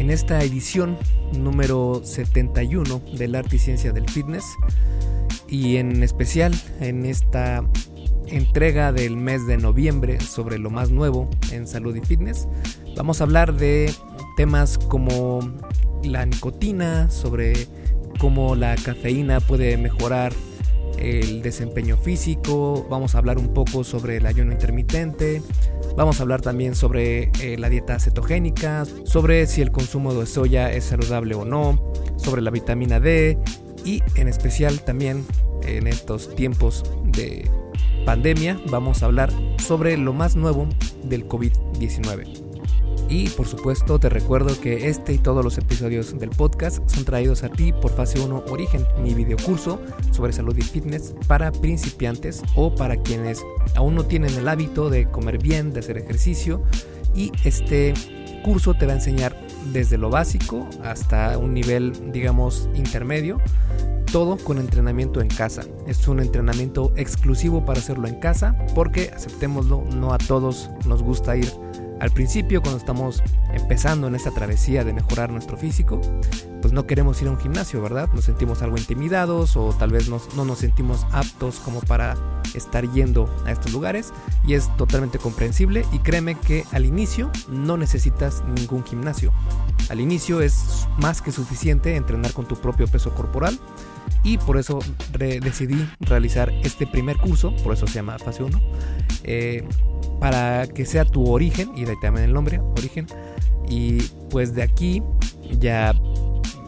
[0.00, 0.96] en esta edición
[1.38, 4.46] número 71 del arte y ciencia del fitness
[5.46, 7.62] y en especial en esta
[8.26, 12.48] entrega del mes de noviembre sobre lo más nuevo en salud y fitness.
[12.96, 13.92] Vamos a hablar de
[14.38, 15.40] temas como
[16.02, 17.52] la nicotina, sobre
[18.18, 20.32] cómo la cafeína puede mejorar
[20.98, 25.42] el desempeño físico, vamos a hablar un poco sobre el ayuno intermitente,
[25.96, 30.72] vamos a hablar también sobre eh, la dieta cetogénica, sobre si el consumo de soya
[30.72, 33.38] es saludable o no, sobre la vitamina D
[33.84, 35.24] y en especial también
[35.62, 37.48] en estos tiempos de
[38.04, 40.68] pandemia vamos a hablar sobre lo más nuevo
[41.04, 42.49] del COVID-19.
[43.10, 47.42] Y por supuesto te recuerdo que este y todos los episodios del podcast son traídos
[47.42, 49.80] a ti por Fase 1 Origen, mi videocurso
[50.12, 55.10] sobre salud y fitness para principiantes o para quienes aún no tienen el hábito de
[55.10, 56.62] comer bien, de hacer ejercicio.
[57.12, 57.94] Y este
[58.44, 59.36] curso te va a enseñar
[59.72, 63.38] desde lo básico hasta un nivel, digamos, intermedio
[64.12, 65.62] todo con entrenamiento en casa.
[65.86, 71.36] Es un entrenamiento exclusivo para hacerlo en casa porque, aceptémoslo, no a todos nos gusta
[71.36, 71.48] ir
[72.00, 76.00] al principio, cuando estamos empezando en esta travesía de mejorar nuestro físico,
[76.62, 78.08] pues no queremos ir a un gimnasio, ¿verdad?
[78.14, 82.16] Nos sentimos algo intimidados o tal vez no nos sentimos aptos como para
[82.54, 84.12] estar yendo a estos lugares
[84.46, 89.32] y es totalmente comprensible y créeme que al inicio no necesitas ningún gimnasio.
[89.90, 93.58] Al inicio es más que suficiente entrenar con tu propio peso corporal
[94.22, 94.78] y por eso
[95.18, 98.60] decidí realizar este primer curso, por eso se llama fase 1,
[99.24, 99.64] eh,
[100.20, 103.06] para que sea tu origen, y de ahí el nombre, origen,
[103.68, 105.02] y pues de aquí
[105.58, 105.94] ya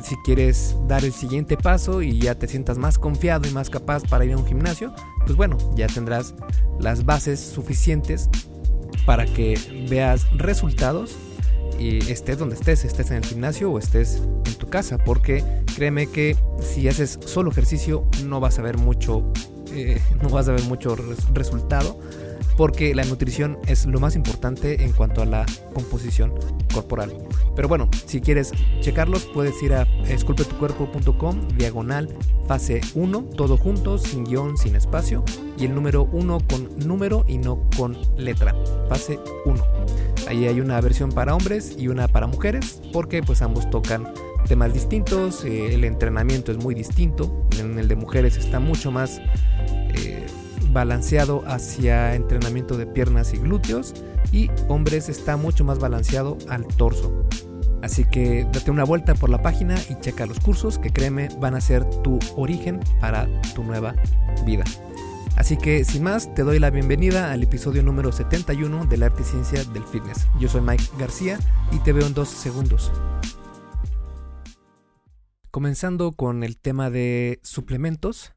[0.03, 4.03] si quieres dar el siguiente paso y ya te sientas más confiado y más capaz
[4.03, 4.93] para ir a un gimnasio,
[5.25, 6.35] pues bueno, ya tendrás
[6.81, 8.29] las bases suficientes
[9.07, 11.17] para que veas resultados
[11.79, 16.07] y estés donde estés, estés en el gimnasio o estés en tu casa, porque créeme
[16.07, 19.25] que si haces solo ejercicio no vas a ver mucho,
[19.73, 20.97] eh, no vas a ver mucho
[21.35, 21.99] resultado
[22.57, 26.35] porque la nutrición es lo más importante en cuanto a la composición
[26.73, 27.13] corporal.
[27.55, 32.09] Pero bueno, si quieres checarlos, puedes ir a esculpetucuerpo.com, diagonal,
[32.47, 35.25] fase 1, todo junto, sin guion, sin espacio,
[35.59, 38.55] y el número 1 con número y no con letra,
[38.89, 39.67] fase 1.
[40.29, 44.13] Ahí hay una versión para hombres y una para mujeres, porque pues ambos tocan
[44.47, 49.21] temas distintos, eh, el entrenamiento es muy distinto, en el de mujeres está mucho más...
[49.95, 50.27] Eh,
[50.73, 53.95] balanceado hacia entrenamiento de piernas y glúteos
[54.33, 57.27] y hombres está mucho más balanceado al torso.
[57.83, 61.55] Así que date una vuelta por la página y checa los cursos que créeme van
[61.55, 63.95] a ser tu origen para tu nueva
[64.47, 64.65] vida.
[65.37, 69.23] Así que sin más, te doy la bienvenida al episodio número 71 de la arte
[69.23, 70.29] y ciencia del fitness.
[70.39, 71.39] Yo soy Mike García
[71.73, 72.93] y te veo en dos segundos.
[75.51, 78.33] Comenzando con el tema de suplementos,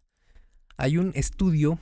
[0.78, 1.78] hay un estudio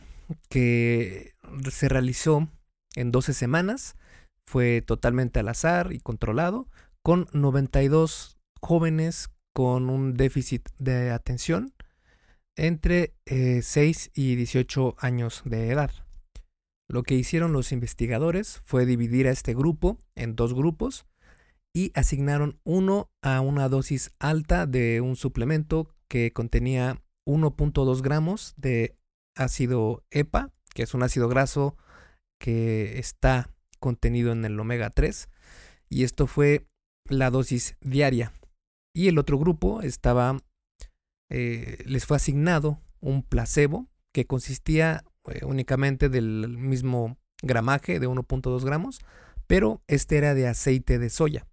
[0.50, 1.34] que
[1.72, 2.48] se realizó
[2.96, 3.96] en 12 semanas,
[4.46, 6.68] fue totalmente al azar y controlado,
[7.02, 11.74] con 92 jóvenes con un déficit de atención
[12.56, 15.92] entre 6 eh, y 18 años de edad.
[16.90, 21.06] Lo que hicieron los investigadores fue dividir a este grupo en dos grupos
[21.74, 28.96] y asignaron uno a una dosis alta de un suplemento que contenía 1.2 gramos de
[29.36, 31.78] ácido EPA, que es un ácido graso
[32.40, 33.50] que está
[33.80, 35.30] contenido en el omega 3.
[35.90, 36.66] Y esto fue
[37.06, 38.32] la dosis diaria.
[38.94, 40.38] Y el otro grupo estaba,
[41.30, 48.64] eh, les fue asignado un placebo que consistía eh, únicamente del mismo gramaje de 1.2
[48.64, 49.00] gramos,
[49.48, 51.48] pero este era de aceite de soya.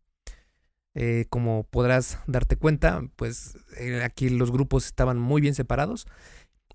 [0.95, 3.57] Eh, como podrás darte cuenta, pues
[4.05, 6.07] aquí los grupos estaban muy bien separados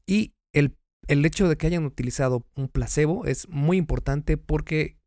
[0.07, 0.77] y el
[1.07, 4.97] el hecho de que hayan utilizado un placebo es muy importante porque,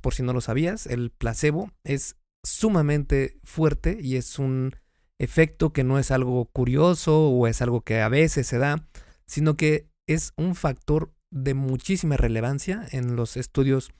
[0.00, 4.74] por si no lo sabías, el placebo es sumamente fuerte y es un
[5.18, 8.88] efecto que no es algo curioso o es algo que a veces se da,
[9.26, 13.92] sino que es un factor de muchísima relevancia en los estudios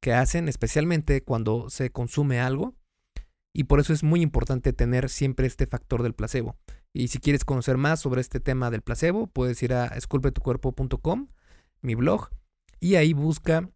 [0.00, 2.74] que hacen, especialmente cuando se consume algo.
[3.52, 6.56] Y por eso es muy importante tener siempre este factor del placebo.
[6.92, 11.28] Y si quieres conocer más sobre este tema del placebo, puedes ir a esculpetucuerpo.com,
[11.82, 12.30] mi blog,
[12.80, 13.70] y ahí busca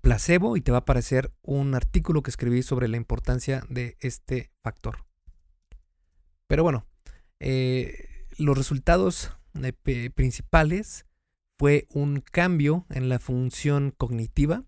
[0.00, 4.50] placebo y te va a aparecer un artículo que escribí sobre la importancia de este
[4.62, 5.04] factor.
[6.46, 6.86] Pero bueno,
[7.40, 11.06] eh, los resultados eh, principales
[11.58, 14.62] fue un cambio en la función cognitiva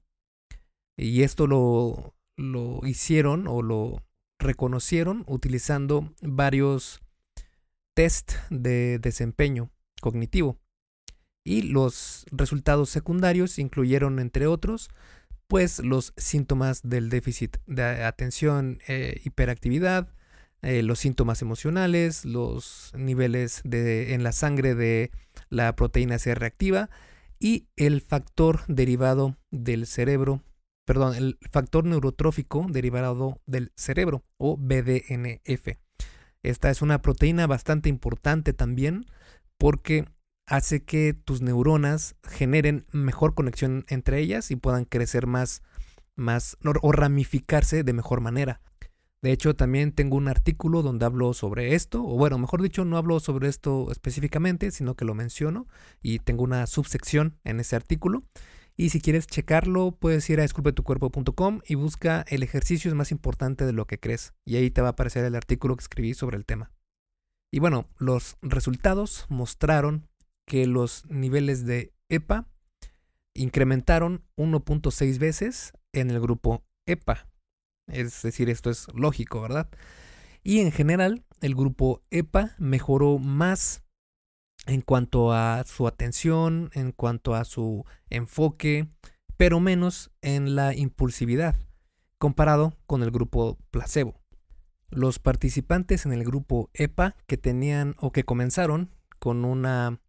[0.97, 4.03] y esto lo, lo hicieron o lo
[4.39, 7.04] reconocieron utilizando varios
[7.95, 9.71] test de desempeño
[10.01, 10.59] cognitivo.
[11.45, 14.91] Y los resultados secundarios incluyeron, entre otros,
[15.47, 20.09] pues los síntomas del déficit de atención, e hiperactividad,
[20.63, 25.11] eh, los síntomas emocionales, los niveles de, en la sangre de
[25.51, 26.89] la proteína C reactiva
[27.39, 30.43] y el factor derivado del cerebro,
[30.87, 35.84] perdón, el factor neurotrófico derivado del cerebro o BDNF.
[36.45, 39.07] Esta es una proteína bastante importante también
[39.57, 40.05] porque
[40.47, 45.63] hace que tus neuronas generen mejor conexión entre ellas y puedan crecer más,
[46.17, 48.61] más o ramificarse de mejor manera.
[49.23, 52.99] De hecho, también tengo un artículo donde hablo sobre esto, o bueno, mejor dicho, no
[52.99, 55.67] hablo sobre esto específicamente, sino que lo menciono
[56.03, 58.25] y tengo una subsección en ese artículo.
[58.77, 63.65] Y si quieres checarlo, puedes ir a esculpetucuerpo.com y busca el ejercicio es más importante
[63.65, 64.35] de lo que crees.
[64.45, 66.73] Y ahí te va a aparecer el artículo que escribí sobre el tema.
[67.53, 70.09] Y bueno, los resultados mostraron
[70.45, 72.49] que los niveles de EPA
[73.33, 77.29] incrementaron 1.6 veces en el grupo EPA.
[77.87, 79.69] Es decir, esto es lógico, ¿verdad?
[80.43, 83.84] Y en general, el grupo EPA mejoró más
[84.67, 88.89] en cuanto a su atención, en cuanto a su enfoque,
[89.37, 91.57] pero menos en la impulsividad,
[92.19, 94.21] comparado con el grupo placebo.
[94.91, 100.01] Los participantes en el grupo EPA que tenían o que comenzaron con una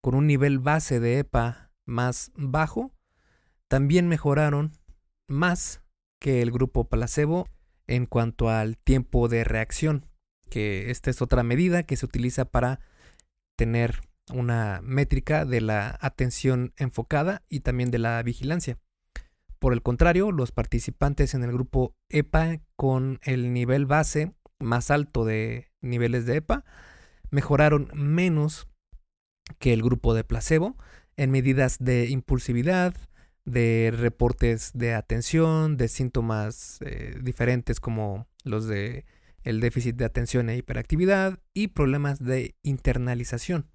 [0.00, 2.92] con un nivel base de EPA más bajo,
[3.66, 4.72] también mejoraron
[5.26, 5.82] más
[6.20, 7.48] que el grupo placebo
[7.88, 10.06] en cuanto al tiempo de reacción,
[10.48, 12.80] que esta es otra medida que se utiliza para
[13.56, 14.00] tener
[14.32, 18.78] una métrica de la atención enfocada y también de la vigilancia.
[19.58, 25.24] Por el contrario, los participantes en el grupo EPA con el nivel base más alto
[25.24, 26.64] de niveles de EPA
[27.30, 28.68] mejoraron menos
[29.58, 30.76] que el grupo de placebo
[31.16, 32.94] en medidas de impulsividad,
[33.44, 39.06] de reportes de atención, de síntomas eh, diferentes como los de
[39.46, 43.70] el déficit de atención e hiperactividad y problemas de internalización.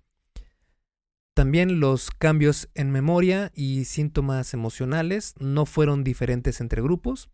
[1.33, 7.29] También los cambios en memoria y síntomas emocionales no fueron diferentes entre grupos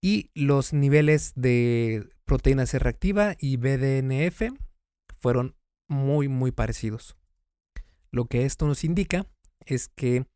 [0.00, 4.52] y los niveles de proteína C reactiva y BDNF
[5.18, 5.56] fueron
[5.88, 7.16] muy muy parecidos.
[8.12, 9.26] Lo que esto nos indica
[9.66, 10.26] es que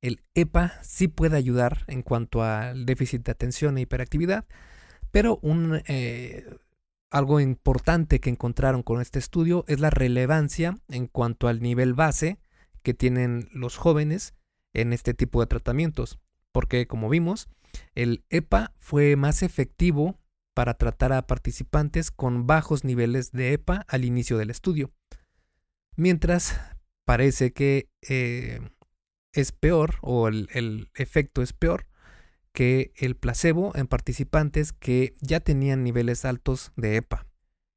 [0.00, 4.46] el EPA sí puede ayudar en cuanto al déficit de atención e hiperactividad,
[5.12, 6.44] pero un, eh,
[7.10, 12.38] algo importante que encontraron con este estudio es la relevancia en cuanto al nivel base
[12.82, 14.34] que tienen los jóvenes
[14.72, 16.18] en este tipo de tratamientos,
[16.50, 17.48] porque como vimos,
[17.94, 20.16] el EPA fue más efectivo
[20.54, 24.90] para tratar a participantes con bajos niveles de EPA al inicio del estudio,
[25.96, 26.58] mientras
[27.04, 28.60] parece que eh,
[29.32, 31.86] es peor o el, efecto es peor
[32.52, 37.26] que el placebo en participantes que ya tenían niveles altos de EPA.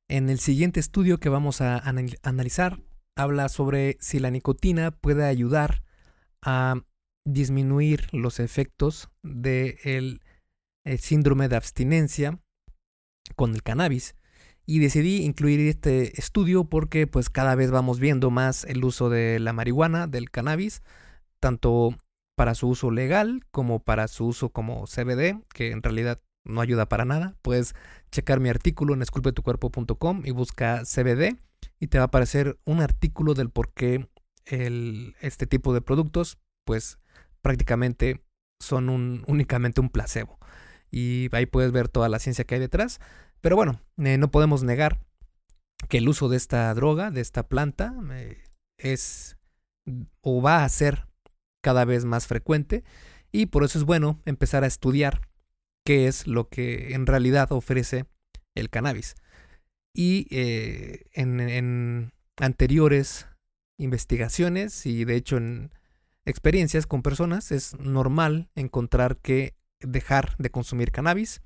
[0.07, 2.81] En el siguiente estudio que vamos a analizar,
[3.16, 5.83] habla sobre si la nicotina puede ayudar
[6.42, 6.75] a
[7.24, 10.22] disminuir los efectos del
[10.83, 12.39] eh, síndrome de abstinencia
[13.36, 14.16] con el cannabis.
[14.68, 19.40] Y decidí incluir este estudio porque pues cada vez vamos viendo más el uso de
[19.40, 20.81] la marihuana, del cannabis,
[21.40, 21.95] tanto
[22.35, 26.87] para su uso legal como para su uso como CBD, que en realidad no ayuda
[26.87, 27.35] para nada.
[27.42, 27.75] Puedes
[28.11, 31.37] checar mi artículo en esculpetucuerpo.com y busca CBD
[31.80, 34.07] y te va a aparecer un artículo del por qué
[34.45, 36.99] este tipo de productos pues
[37.42, 38.23] prácticamente
[38.59, 40.39] son un, únicamente un placebo.
[40.92, 42.99] Y ahí puedes ver toda la ciencia que hay detrás.
[43.42, 45.01] Pero bueno, eh, no podemos negar
[45.89, 48.42] que el uso de esta droga, de esta planta, eh,
[48.77, 49.37] es
[50.21, 51.07] o va a ser
[51.66, 52.84] cada vez más frecuente
[53.31, 55.28] y por eso es bueno empezar a estudiar
[55.84, 58.06] qué es lo que en realidad ofrece
[58.54, 59.16] el cannabis.
[59.92, 63.26] Y eh, en, anteriores
[63.80, 65.72] investigaciones y de hecho en
[66.24, 71.42] experiencias con personas es normal encontrar que dejar de consumir cannabis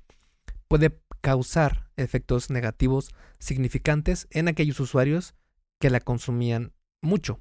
[0.68, 3.08] puede causar efectos negativos
[3.38, 5.34] significantes en aquellos usuarios
[5.80, 7.40] que la consumían mucho.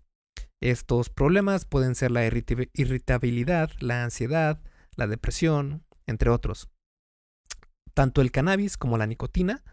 [0.62, 4.62] Estos problemas pueden ser la irritabilidad, la ansiedad,
[4.96, 6.70] la depresión, entre otros.
[7.94, 9.64] Tanto el cannabis como la nicotina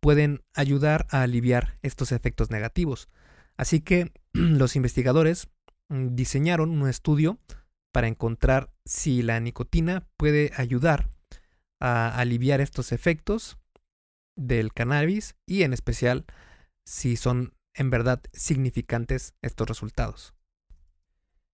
[0.00, 3.08] pueden ayudar a aliviar estos efectos negativos.
[3.56, 5.48] Así que los investigadores
[5.88, 7.38] mm, diseñaron un estudio
[7.92, 11.10] para encontrar si la nicotina puede ayudar
[11.80, 13.58] a aliviar estos efectos
[14.36, 16.24] del cannabis y en especial
[16.84, 20.34] si son en verdad significantes estos resultados.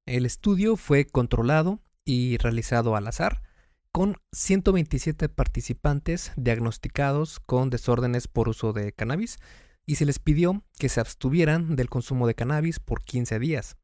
[0.07, 3.43] El estudio fue controlado y realizado al azar
[3.91, 9.39] con 127 participantes diagnosticados con desórdenes por uso de cannabis
[9.87, 13.77] y se les pidió que se abstuvieran del consumo de cannabis por 15 días.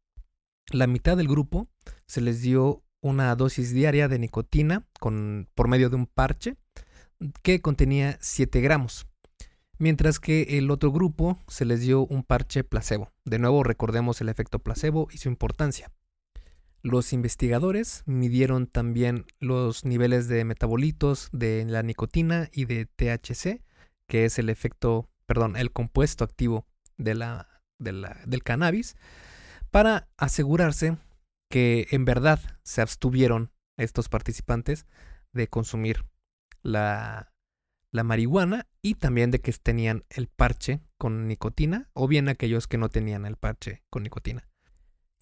[0.71, 1.67] La mitad del grupo
[2.07, 6.57] se les dio una dosis diaria de nicotina con, por medio de un parche
[7.43, 9.07] que contenía 7 gramos,
[9.83, 13.11] mientras que el otro grupo se les dio un parche placebo.
[13.25, 15.91] De nuevo recordemos el efecto placebo y su importancia.
[16.83, 23.65] Los investigadores midieron también los niveles de metabolitos de la nicotina y de THC,
[24.07, 26.65] que es el efecto, perdón, el compuesto activo
[26.97, 27.49] de la,
[27.81, 28.95] del cannabis,
[29.73, 30.97] para asegurarse
[31.51, 34.87] que en verdad se abstuvieron estos participantes
[35.33, 36.05] de consumir
[36.63, 37.33] la,
[37.93, 42.79] la marihuana y también de que tenían el parche con nicotina o bien aquellos que
[42.79, 44.49] no tenían el parche con nicotina.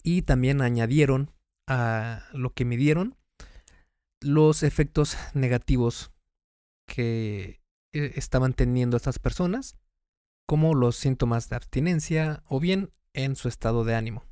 [0.03, 1.29] Y también añadieron
[1.67, 3.17] a lo que midieron
[4.21, 6.11] los efectos negativos
[6.87, 7.61] que
[7.93, 9.75] eh, estaban teniendo estas personas,
[10.47, 14.23] como los síntomas de abstinencia o bien en su estado de ánimo.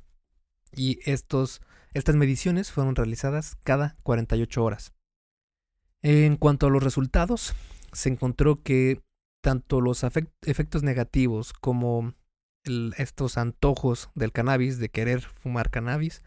[0.72, 1.60] Y estos,
[1.92, 4.92] estas mediciones fueron realizadas cada 48 horas.
[6.02, 7.54] En cuanto a los resultados,
[7.92, 9.00] se encontró que
[9.42, 12.14] tanto los efectos negativos como
[12.96, 16.22] estos antojos del cannabis, de querer fumar cannabis,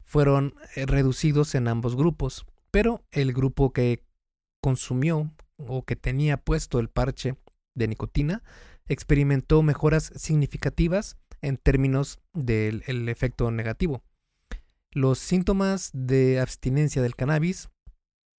[0.00, 4.02] fueron eh, reducidos en ambos grupos, pero el grupo que
[4.62, 7.36] consumió o que tenía puesto el parche
[7.74, 8.42] de nicotina
[8.86, 14.02] experimentó mejoras significativas en términos del efecto negativo.
[14.90, 17.68] Los síntomas de abstinencia del cannabis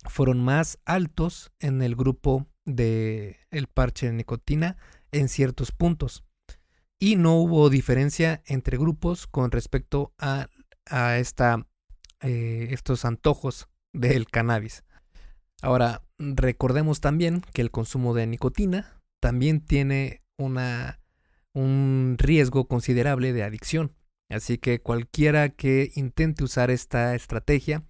[0.06, 4.78] fueron más altos en el grupo de el parche de nicotina
[5.12, 6.24] en ciertos puntos
[7.00, 10.48] y no hubo diferencia entre grupos con respecto a
[10.90, 11.66] a esta,
[12.22, 14.84] eh, estos antojos del cannabis.
[15.62, 21.00] Ahora, recordemos también que el consumo de nicotina también tiene una,
[21.54, 23.96] un riesgo considerable de adicción.
[24.30, 27.84] Así que cualquiera que intente usar esta estrategia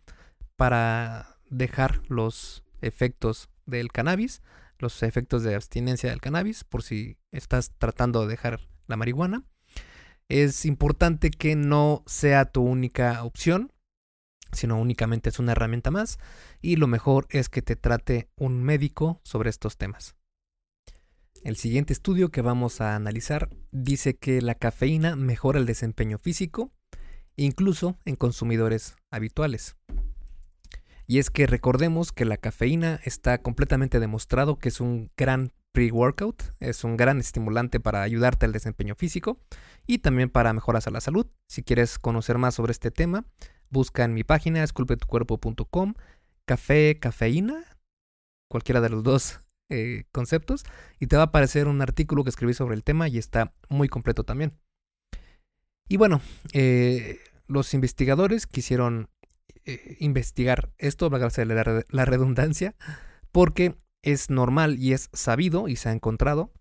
[0.56, 4.42] para dejar los efectos del cannabis,
[4.80, 9.44] los efectos de abstinencia del cannabis, por si estás tratando de dejar la marihuana,
[10.30, 13.72] es importante que no sea tu única opción,
[14.52, 16.20] sino únicamente es una herramienta más
[16.62, 20.16] y lo mejor es que te trate un médico sobre estos temas.
[21.44, 26.74] El siguiente estudio que vamos a analizar dice que la cafeína mejora el desempeño físico,
[27.36, 29.76] incluso en consumidores habituales.
[31.08, 36.44] Y es que recordemos que la cafeína está completamente demostrado que es un gran pre-workout,
[36.60, 39.40] es un gran estimulante para ayudarte al desempeño físico
[39.86, 41.28] y también para mejoras a la salud.
[41.48, 43.26] Si quieres conocer más sobre este tema,
[43.70, 45.94] busca en mi página esculpetucuerpo.com
[46.46, 47.64] café, cafeína,
[48.50, 50.64] cualquiera de los dos eh, conceptos,
[51.00, 53.90] y te va a aparecer un artículo que escribí sobre el tema y está muy
[53.90, 54.58] completo también.
[55.88, 56.22] Y bueno,
[56.54, 59.10] eh, los investigadores quisieron
[59.68, 62.76] eh, investigar esto, valga la, la redundancia,
[63.34, 66.54] porque es normal y es sabido y se ha encontrado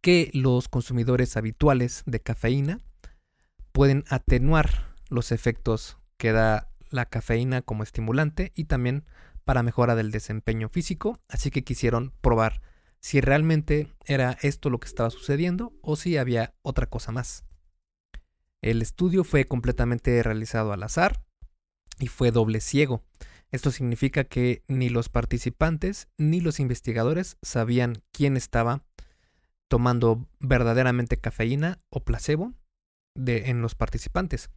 [0.00, 2.80] que los consumidores habituales de cafeína
[3.70, 9.04] pueden atenuar los efectos que da la cafeína como estimulante y también
[9.44, 12.60] para mejora del desempeño físico, así que quisieron probar
[12.98, 17.44] si realmente era esto lo que estaba sucediendo o si había otra cosa más.
[18.62, 21.24] El estudio fue completamente realizado al azar
[22.00, 23.02] y fue doble ciego.
[23.52, 28.82] Esto significa que ni los participantes ni los investigadores sabían quién estaba
[29.68, 32.54] tomando verdaderamente cafeína o placebo
[33.14, 34.50] de, en los participantes.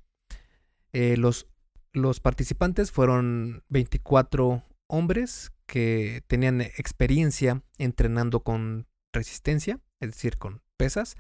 [0.92, 1.48] Eh, los,
[1.92, 11.16] los participantes fueron 24 hombres que tenían experiencia entrenando con resistencia, es decir, con pesas,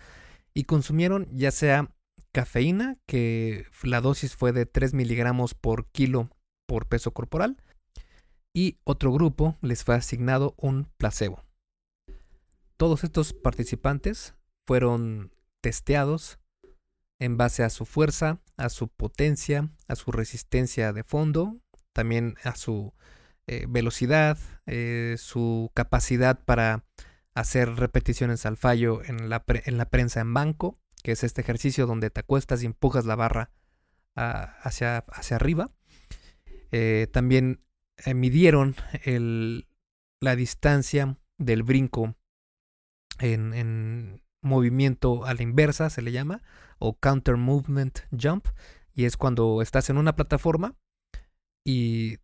[0.53, 1.89] y consumieron ya sea
[2.33, 6.29] cafeína, que la dosis fue de 3 miligramos por kilo
[6.67, 7.57] por peso corporal,
[8.53, 11.43] y otro grupo les fue asignado un placebo.
[12.77, 14.35] Todos estos participantes
[14.67, 16.39] fueron testeados
[17.19, 21.57] en base a su fuerza, a su potencia, a su resistencia de fondo,
[21.93, 22.93] también a su
[23.47, 26.85] eh, velocidad, eh, su capacidad para
[27.35, 31.86] hacer repeticiones al fallo en la, en la, prensa en banco, que es este ejercicio
[31.86, 33.51] donde te acuestas y empujas la barra
[34.15, 35.69] hacia, hacia, arriba.
[36.72, 37.63] Eh, también
[38.15, 39.67] midieron el,
[40.19, 42.15] la distancia del brinco
[43.19, 46.41] en, movimiento a la inversa, se le llama,
[46.77, 48.48] o counter movement jump,
[48.93, 50.75] y es cuando estás en una plataforma
[51.65, 52.17] y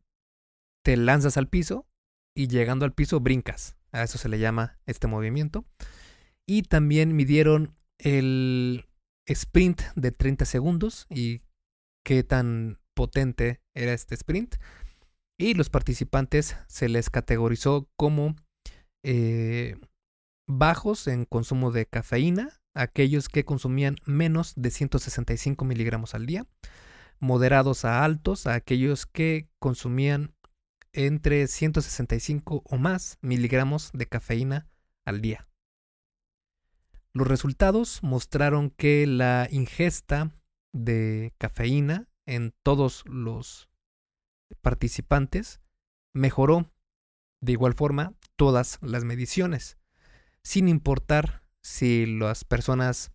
[0.83, 1.87] te lanzas al piso
[2.35, 3.77] y llegando al piso brincas.
[3.91, 5.65] A eso se le llama este movimiento.
[6.45, 8.85] Y también midieron el
[9.27, 11.41] sprint de 30 segundos y
[12.03, 14.55] qué tan potente era este sprint.
[15.37, 18.35] Y los participantes se les categorizó como
[19.03, 19.75] eh,
[20.47, 26.45] bajos en consumo de cafeína, aquellos que consumían menos de 165 miligramos al día,
[27.19, 30.33] moderados a altos, a aquellos que consumían
[30.91, 34.67] entre 165 o más miligramos de cafeína
[35.05, 35.48] al día.
[37.19, 40.31] Los resultados mostraron que la ingesta
[40.71, 43.69] de cafeína en todos los
[44.61, 45.59] participantes
[46.13, 46.71] mejoró
[47.41, 49.77] de igual forma todas las mediciones,
[50.43, 53.11] sin importar si las personas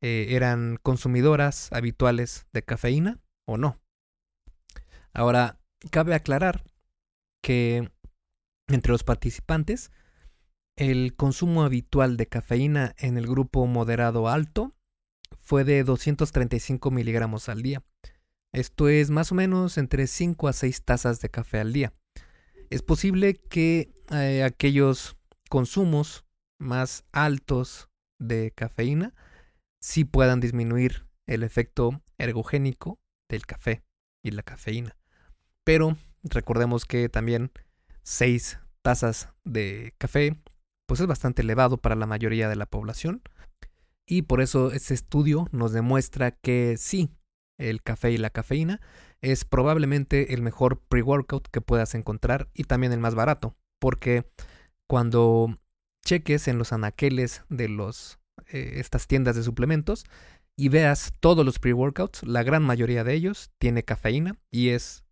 [0.00, 3.78] eh, eran consumidoras habituales de cafeína o no.
[5.12, 5.60] Ahora,
[5.90, 6.64] cabe aclarar
[7.42, 7.92] que
[8.68, 9.90] entre los participantes,
[10.76, 14.72] el consumo habitual de cafeína en el grupo moderado alto
[15.38, 17.84] fue de 235 miligramos al día.
[18.52, 21.92] Esto es más o menos entre 5 a 6 tazas de café al día.
[22.70, 25.16] Es posible que eh, aquellos
[25.48, 26.24] consumos
[26.58, 27.88] más altos
[28.18, 29.14] de cafeína
[29.80, 33.84] sí puedan disminuir el efecto ergogénico del café
[34.22, 34.96] y la cafeína.
[35.64, 37.52] Pero recordemos que también
[38.02, 40.40] 6 tazas de café
[40.86, 43.22] pues es bastante elevado para la mayoría de la población
[44.06, 47.10] y por eso este estudio nos demuestra que sí,
[47.58, 48.80] el café y la cafeína
[49.22, 54.28] es probablemente el mejor pre-workout que puedas encontrar y también el más barato, porque
[54.86, 55.58] cuando
[56.04, 60.04] cheques en los anaqueles de los, eh, estas tiendas de suplementos
[60.56, 65.04] y veas todos los pre-workouts, la gran mayoría de ellos tiene cafeína y es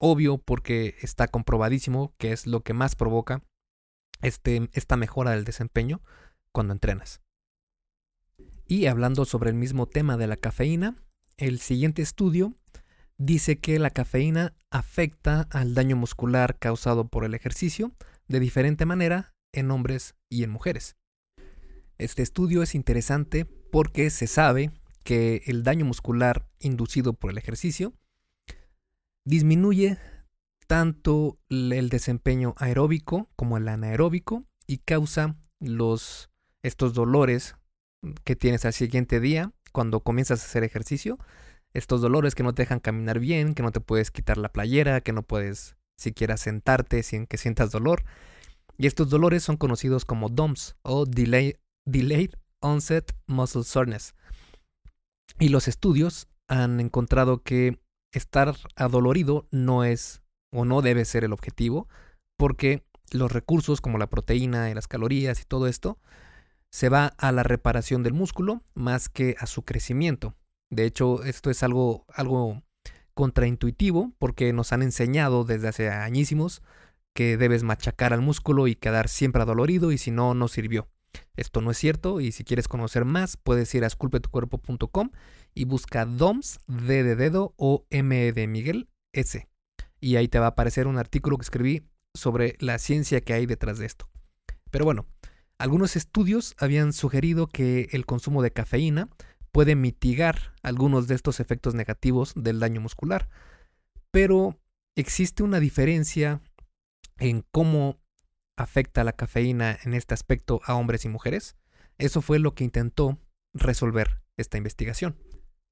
[0.00, 3.42] obvio porque está comprobadísimo que es lo que más provoca
[4.22, 6.00] este, esta mejora del desempeño
[6.52, 7.20] cuando entrenas.
[8.66, 10.96] Y hablando sobre el mismo tema de la cafeína,
[11.36, 12.56] el siguiente estudio
[13.18, 17.92] dice que la cafeína afecta al daño muscular causado por el ejercicio
[18.28, 20.96] de diferente manera en hombres y en mujeres.
[21.98, 24.70] Este estudio es interesante porque se sabe
[25.04, 27.92] que el daño muscular inducido por el ejercicio
[29.24, 29.98] disminuye
[30.66, 36.30] tanto el desempeño aeróbico como el anaeróbico y causa los
[36.62, 37.56] estos dolores
[38.24, 41.18] que tienes al siguiente día cuando comienzas a hacer ejercicio,
[41.72, 45.00] estos dolores que no te dejan caminar bien, que no te puedes quitar la playera,
[45.00, 48.04] que no puedes siquiera sentarte sin que sientas dolor.
[48.76, 54.14] Y estos dolores son conocidos como DOMS o Delayed Onset Muscle Soreness.
[55.38, 57.78] Y los estudios han encontrado que
[58.12, 60.21] estar adolorido no es
[60.52, 61.88] o no debe ser el objetivo,
[62.36, 65.98] porque los recursos como la proteína y las calorías y todo esto
[66.70, 70.34] se va a la reparación del músculo más que a su crecimiento.
[70.70, 72.62] De hecho, esto es algo, algo
[73.14, 76.62] contraintuitivo porque nos han enseñado desde hace añísimos
[77.14, 80.88] que debes machacar al músculo y quedar siempre adolorido y si no, no sirvió.
[81.36, 85.10] Esto no es cierto y si quieres conocer más puedes ir a esculpetucuerpo.com
[85.54, 89.51] y busca DOMS, D de dedo o M de Miguel S.
[90.02, 93.46] Y ahí te va a aparecer un artículo que escribí sobre la ciencia que hay
[93.46, 94.10] detrás de esto.
[94.72, 95.06] Pero bueno,
[95.58, 99.08] algunos estudios habían sugerido que el consumo de cafeína
[99.52, 103.28] puede mitigar algunos de estos efectos negativos del daño muscular,
[104.10, 104.58] pero
[104.96, 106.42] existe una diferencia
[107.18, 108.00] en cómo
[108.56, 111.54] afecta la cafeína en este aspecto a hombres y mujeres.
[111.98, 113.20] Eso fue lo que intentó
[113.54, 115.16] resolver esta investigación,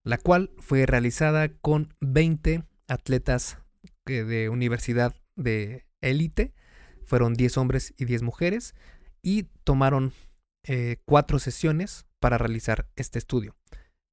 [0.05, 3.59] la cual fue realizada con 20 atletas
[4.11, 6.55] de universidad de élite,
[7.03, 8.75] fueron 10 hombres y 10 mujeres,
[9.23, 10.12] y tomaron
[10.64, 13.57] eh, cuatro sesiones para realizar este estudio.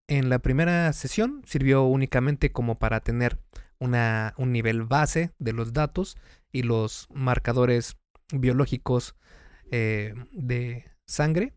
[0.08, 3.40] En la primera sesión sirvió únicamente como para tener
[3.80, 6.18] una, un nivel base de los datos
[6.52, 7.98] y los marcadores
[8.34, 9.16] biológicos
[9.72, 11.54] eh, de sangre,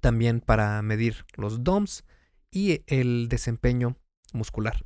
[0.00, 2.04] también para medir los DOMS
[2.50, 3.96] y el desempeño
[4.32, 4.84] muscular.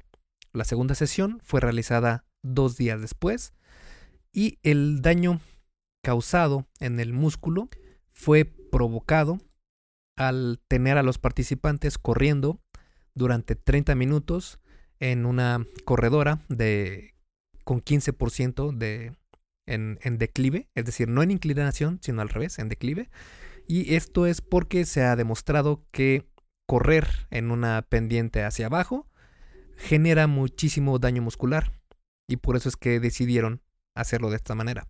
[0.53, 3.53] La segunda sesión fue realizada dos días después
[4.33, 5.41] y el daño
[6.03, 7.69] causado en el músculo
[8.13, 9.39] fue provocado
[10.17, 12.61] al tener a los participantes corriendo
[13.15, 14.61] durante 30 minutos
[14.99, 17.15] en una corredora de
[17.65, 19.17] con 15% de
[19.67, 23.09] en, en, declive, es decir, no en inclinación, sino al revés, en declive,
[23.69, 26.27] Y esto es porque se ha demostrado que
[26.67, 29.09] correr en una pendiente hacia abajo
[29.77, 31.80] genera muchísimo daño muscular
[32.31, 33.61] y por eso es que decidieron
[33.95, 34.89] hacerlo de esta manera.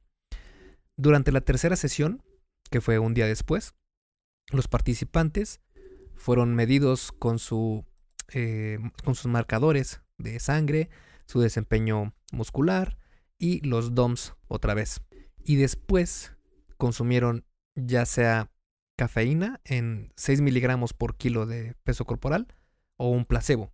[0.97, 2.23] Durante la tercera sesión,
[2.71, 3.75] que fue un día después,
[4.53, 5.61] los participantes
[6.17, 7.87] fueron medidos con, su,
[8.35, 10.91] eh, con sus marcadores de sangre,
[11.27, 12.99] su desempeño muscular
[13.39, 15.01] y los DOMS otra vez.
[15.43, 16.37] Y después
[16.77, 18.51] consumieron ya sea
[18.97, 22.55] cafeína en 6 miligramos por kilo de peso corporal
[22.99, 23.73] o un placebo.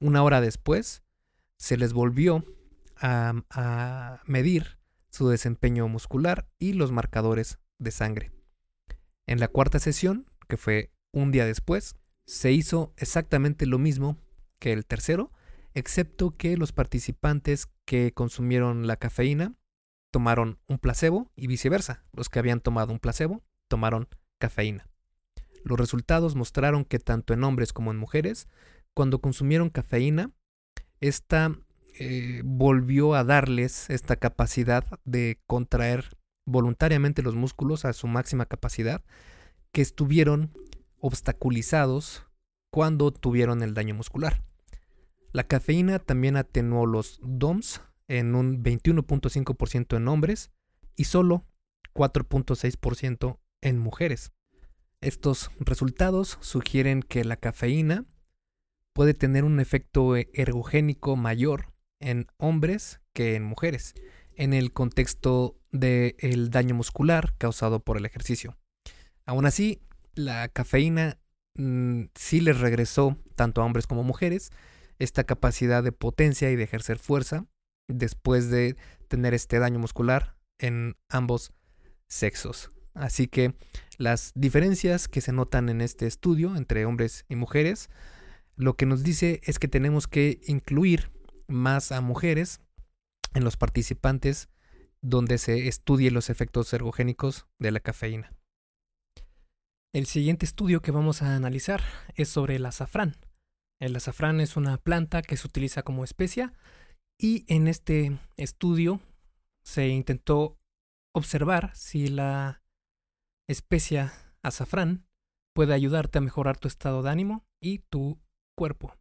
[0.00, 1.04] Una hora después
[1.56, 2.42] se les volvió
[3.04, 4.78] a, medir
[5.10, 8.32] su desempeño muscular y los marcadores de sangre.
[9.26, 14.18] En la cuarta sesión, que fue un día después, se hizo exactamente lo mismo
[14.58, 15.30] que el tercero,
[15.74, 19.54] excepto que los participantes que consumieron la cafeína
[20.10, 22.04] tomaron un placebo y viceversa.
[22.12, 24.88] Los que habían tomado un placebo tomaron cafeína.
[25.64, 28.48] Los resultados mostraron que tanto en hombres como en mujeres,
[28.94, 30.30] cuando consumieron cafeína,
[31.00, 31.54] esta
[31.96, 39.02] eh, volvió a darles esta capacidad de contraer voluntariamente los músculos a su máxima capacidad
[39.72, 40.52] que estuvieron
[40.98, 42.26] obstaculizados
[42.70, 44.42] cuando tuvieron el daño muscular.
[45.32, 50.50] La cafeína también atenuó los DOMS en un 21.5% en hombres
[50.96, 51.44] y solo
[51.94, 54.32] 4.6% en mujeres.
[55.00, 58.04] Estos resultados sugieren que la cafeína
[58.92, 61.73] puede tener un efecto ergogénico mayor
[62.04, 63.94] en hombres que en mujeres,
[64.36, 68.56] en el contexto del daño muscular causado por el ejercicio.
[69.24, 69.80] Aún así,
[70.14, 71.18] la cafeína
[71.56, 74.50] mm, sí les regresó, tanto a hombres como mujeres,
[74.98, 77.46] esta capacidad de potencia y de ejercer fuerza
[77.88, 78.76] después de
[79.08, 81.52] tener este daño muscular en ambos
[82.06, 82.70] sexos.
[82.92, 83.54] Así que
[83.96, 87.88] las diferencias que se notan en este estudio entre hombres y mujeres,
[88.56, 91.13] lo que nos dice es que tenemos que incluir
[91.48, 92.60] más a mujeres
[93.34, 94.48] en los participantes
[95.02, 98.32] donde se estudie los efectos ergogénicos de la cafeína.
[99.92, 101.82] El siguiente estudio que vamos a analizar
[102.16, 103.16] es sobre el azafrán.
[103.80, 106.52] El azafrán es una planta que se utiliza como especia
[107.18, 109.00] y en este estudio
[109.62, 110.58] se intentó
[111.14, 112.62] observar si la
[113.48, 115.06] especia azafrán
[115.54, 118.18] puede ayudarte a mejorar tu estado de ánimo y tu
[118.56, 118.96] cuerpo.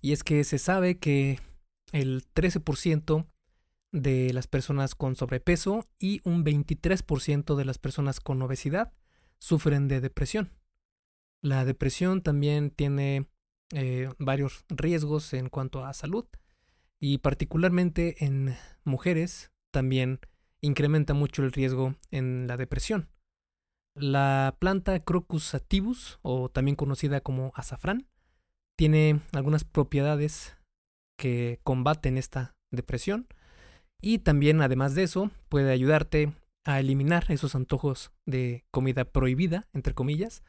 [0.00, 1.40] Y es que se sabe que
[1.94, 3.26] el 13%
[3.92, 8.92] de las personas con sobrepeso y un 23% de las personas con obesidad
[9.38, 10.50] sufren de depresión.
[11.40, 13.28] La depresión también tiene
[13.72, 16.26] eh, varios riesgos en cuanto a salud
[16.98, 20.18] y particularmente en mujeres también
[20.60, 23.08] incrementa mucho el riesgo en la depresión.
[23.94, 28.08] La planta Crocus sativus, o también conocida como azafrán,
[28.76, 30.56] tiene algunas propiedades
[31.16, 33.26] que combaten esta depresión.
[34.00, 36.32] Y también, además de eso, puede ayudarte
[36.64, 40.42] a eliminar esos antojos de comida prohibida, entre comillas,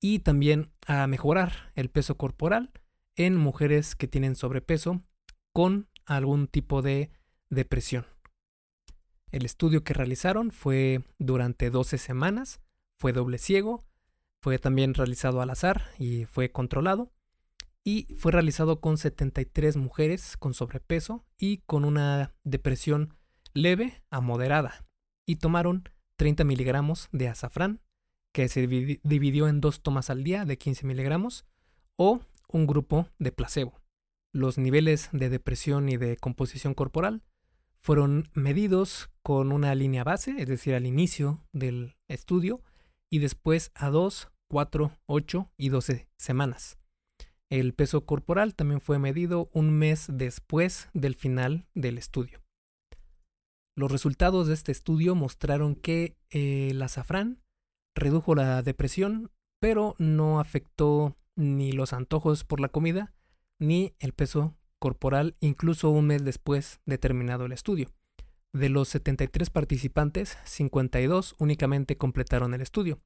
[0.00, 2.70] y también a mejorar el peso corporal
[3.16, 5.02] en mujeres que tienen sobrepeso
[5.52, 7.10] con algún tipo de
[7.50, 8.06] depresión.
[9.30, 12.60] El estudio que realizaron fue durante 12 semanas,
[12.98, 13.84] fue doble ciego,
[14.40, 17.10] fue también realizado al azar y fue controlado
[17.88, 23.14] y fue realizado con 73 mujeres con sobrepeso y con una depresión
[23.54, 24.84] leve a moderada
[25.26, 27.80] y tomaron 30 miligramos de azafrán
[28.34, 31.46] que se dividió en dos tomas al día de 15 miligramos
[31.96, 32.20] o
[32.52, 33.80] un grupo de placebo.
[34.34, 37.22] Los niveles de depresión y de composición corporal
[37.80, 42.60] fueron medidos con una línea base, es decir, al inicio del estudio,
[43.08, 46.77] y después a 2, 4, 8 y 12 semanas.
[47.50, 52.42] El peso corporal también fue medido un mes después del final del estudio.
[53.74, 57.40] Los resultados de este estudio mostraron que eh, el azafrán
[57.94, 59.30] redujo la depresión,
[59.60, 63.14] pero no afectó ni los antojos por la comida
[63.58, 67.92] ni el peso corporal, incluso un mes después de terminado el estudio.
[68.52, 73.00] De los 73 participantes, 52 únicamente completaron el estudio.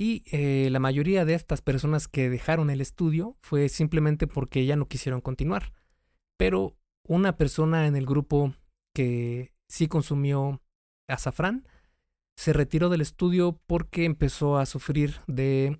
[0.00, 4.74] Y eh, la mayoría de estas personas que dejaron el estudio fue simplemente porque ya
[4.74, 5.74] no quisieron continuar.
[6.38, 6.74] Pero
[7.06, 8.54] una persona en el grupo
[8.94, 10.62] que sí consumió
[11.06, 11.68] azafrán
[12.34, 15.78] se retiró del estudio porque empezó a sufrir de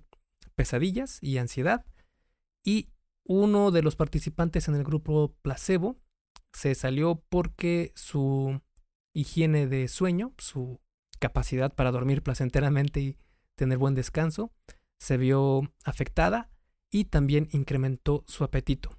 [0.53, 1.83] pesadillas y ansiedad.
[2.63, 2.89] Y
[3.25, 5.97] uno de los participantes en el grupo placebo
[6.53, 8.61] se salió porque su
[9.15, 10.79] higiene de sueño, su
[11.17, 13.17] capacidad para dormir placenteramente y
[13.61, 14.51] tener buen descanso,
[14.97, 16.49] se vio afectada
[16.89, 18.97] y también incrementó su apetito.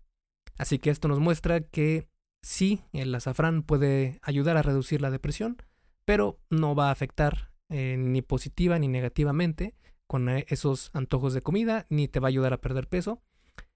[0.57, 2.07] Así que esto nos muestra que
[2.43, 5.57] sí, el azafrán puede ayudar a reducir la depresión,
[6.05, 9.75] pero no va a afectar eh, ni positiva ni negativamente
[10.07, 13.21] con eh, esos antojos de comida, ni te va a ayudar a perder peso.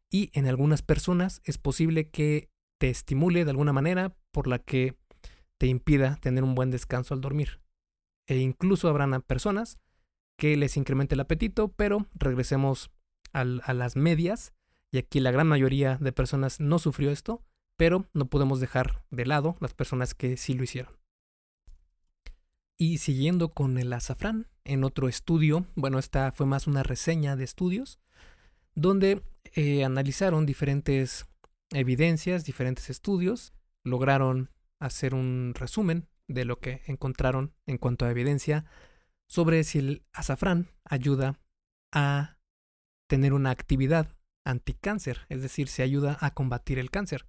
[0.08, 4.94] Y en algunas personas es posible que te estimule de alguna manera por la que
[5.58, 7.60] te impida tener un buen descanso al dormir.
[8.28, 9.80] E incluso habrán personas
[10.36, 12.90] que les incremente el apetito, pero regresemos
[13.32, 14.52] a las medias.
[14.90, 17.42] Y aquí la gran mayoría de personas no sufrió esto,
[17.76, 20.92] pero no podemos dejar de lado las personas que sí lo hicieron.
[22.78, 27.44] Y siguiendo con el azafrán, en otro estudio, bueno, esta fue más una reseña de
[27.44, 28.00] estudios,
[28.74, 29.22] donde
[29.54, 31.26] eh, analizaron diferentes
[31.70, 33.52] evidencias, diferentes estudios,
[33.84, 38.64] lograron hacer un resumen de lo que encontraron en cuanto a evidencia
[39.28, 41.38] sobre si el azafrán ayuda
[41.92, 42.38] a
[43.08, 47.26] tener una actividad anticáncer, es decir, si ayuda a combatir el cáncer.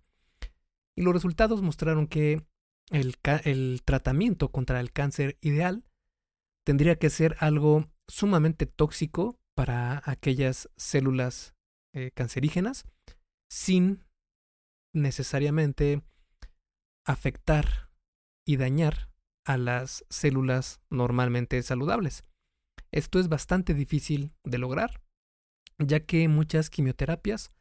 [0.95, 2.45] Y los resultados mostraron que
[2.89, 5.83] el, tratamiento contra el cáncer ideal
[6.63, 11.55] tendría que ser algo sumamente tóxico para aquellas células
[11.93, 12.85] eh, cancerígenas
[13.49, 14.05] sin
[14.93, 16.01] necesariamente
[17.05, 17.89] afectar
[18.45, 19.09] y dañar
[19.47, 22.23] a las células normalmente saludables.
[22.91, 25.01] Esto es bastante difícil de lograr,
[25.79, 27.55] ya que muchas quimioterapias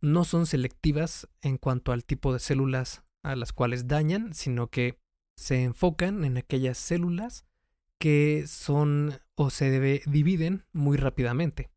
[0.00, 4.98] no son selectivas en cuanto al tipo de células a las cuales dañan, sino que
[5.36, 7.46] se enfocan en aquellas células
[8.00, 11.70] que son o se dividen muy rápidamente.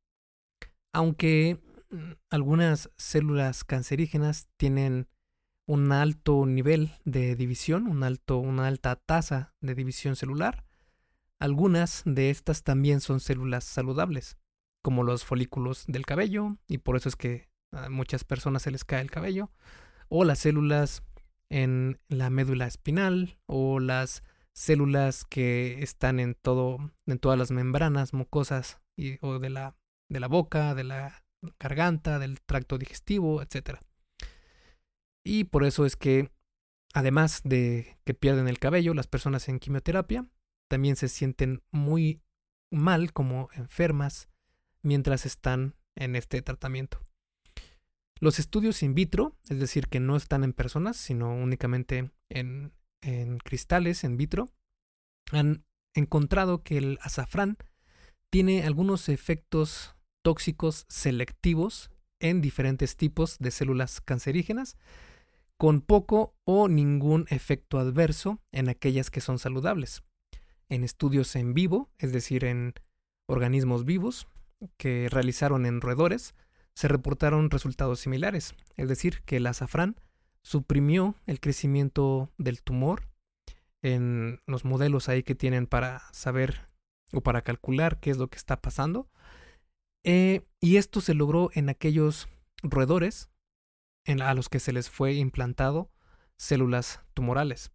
[0.92, 5.08] Aunque mm, algunas células cancerígenas tienen
[5.68, 10.66] un alto nivel de división, un alto, una alta tasa de división celular,
[11.40, 14.38] algunas de estas también son células saludables,
[14.82, 18.86] como los folículos del cabello, y por eso es que a muchas personas se les
[18.86, 19.50] cae el cabello,
[20.08, 21.04] o las células
[21.50, 24.24] en la médula espinal, o las
[24.54, 29.76] células que están en todo, en todas las membranas mucosas y, o de la,
[30.10, 31.26] de la boca, de la
[31.60, 33.80] garganta, del tracto digestivo, etc.
[35.26, 36.30] Y por eso es que,
[36.94, 40.26] además de que pierden el cabello, las personas en quimioterapia
[40.70, 42.22] también se sienten muy
[42.72, 44.30] mal, como enfermas,
[44.82, 47.02] mientras están en este tratamiento.
[48.22, 52.72] Los estudios in vitro, es decir, que no están en personas, sino únicamente en
[53.06, 54.50] en cristales en vitro,
[55.32, 57.58] han encontrado que el azafrán
[58.32, 64.78] tiene algunos efectos tóxicos selectivos en diferentes tipos de células cancerígenas,
[65.58, 70.04] con poco o ningún efecto adverso en aquellas que son saludables.
[70.70, 72.74] En estudios en vivo, es decir, en
[73.28, 74.28] organismos vivos
[74.78, 76.36] que realizaron en roedores,
[76.74, 79.96] se reportaron resultados similares, es decir, que el azafrán
[80.42, 83.08] suprimió el crecimiento del tumor
[83.82, 86.68] en los modelos ahí que tienen para saber
[87.14, 89.08] o para calcular qué es lo que está pasando.
[90.04, 92.28] Eh, y esto se logró en aquellos
[92.62, 93.30] roedores
[94.08, 95.92] a los que se les fue implantado
[96.38, 97.72] células tumorales.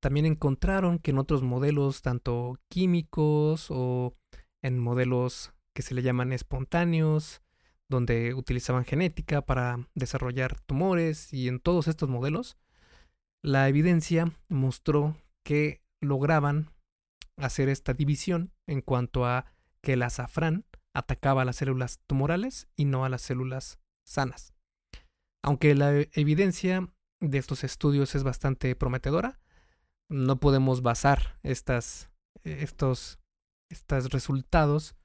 [0.00, 4.14] También encontraron que en otros modelos, tanto químicos o
[4.62, 7.42] en modelos que se le llaman espontáneos,
[7.88, 12.56] donde utilizaban genética para desarrollar tumores y en todos estos modelos,
[13.42, 16.70] la evidencia mostró que lograban
[17.36, 19.46] hacer esta división en cuanto a
[19.82, 24.53] que el azafrán atacaba a las células tumorales y no a las células sanas.
[25.44, 26.88] Aunque la evidencia
[27.20, 29.38] de estos estudios es bastante prometedora,
[30.08, 32.10] no podemos basar estas,
[32.44, 33.18] estos,
[33.70, 34.96] estos resultados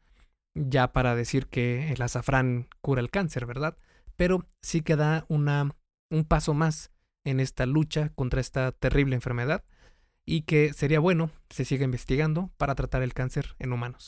[0.56, 3.76] ya para decir que el azafrán cura el cáncer, ¿verdad?
[4.16, 5.76] Pero sí que da una,
[6.10, 6.90] un paso más
[7.26, 9.66] en esta lucha contra esta terrible enfermedad
[10.26, 14.08] y que sería bueno se siga investigando para tratar el cáncer en humanos.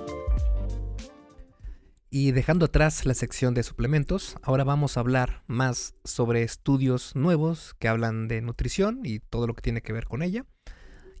[2.13, 7.73] Y dejando atrás la sección de suplementos, ahora vamos a hablar más sobre estudios nuevos
[7.79, 10.45] que hablan de nutrición y todo lo que tiene que ver con ella.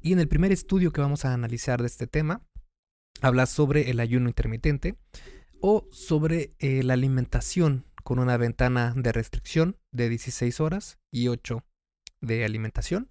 [0.01, 2.41] Y en el primer estudio que vamos a analizar de este tema,
[3.21, 4.97] habla sobre el ayuno intermitente
[5.61, 11.63] o sobre eh, la alimentación con una ventana de restricción de 16 horas y 8
[12.19, 13.07] de alimentación.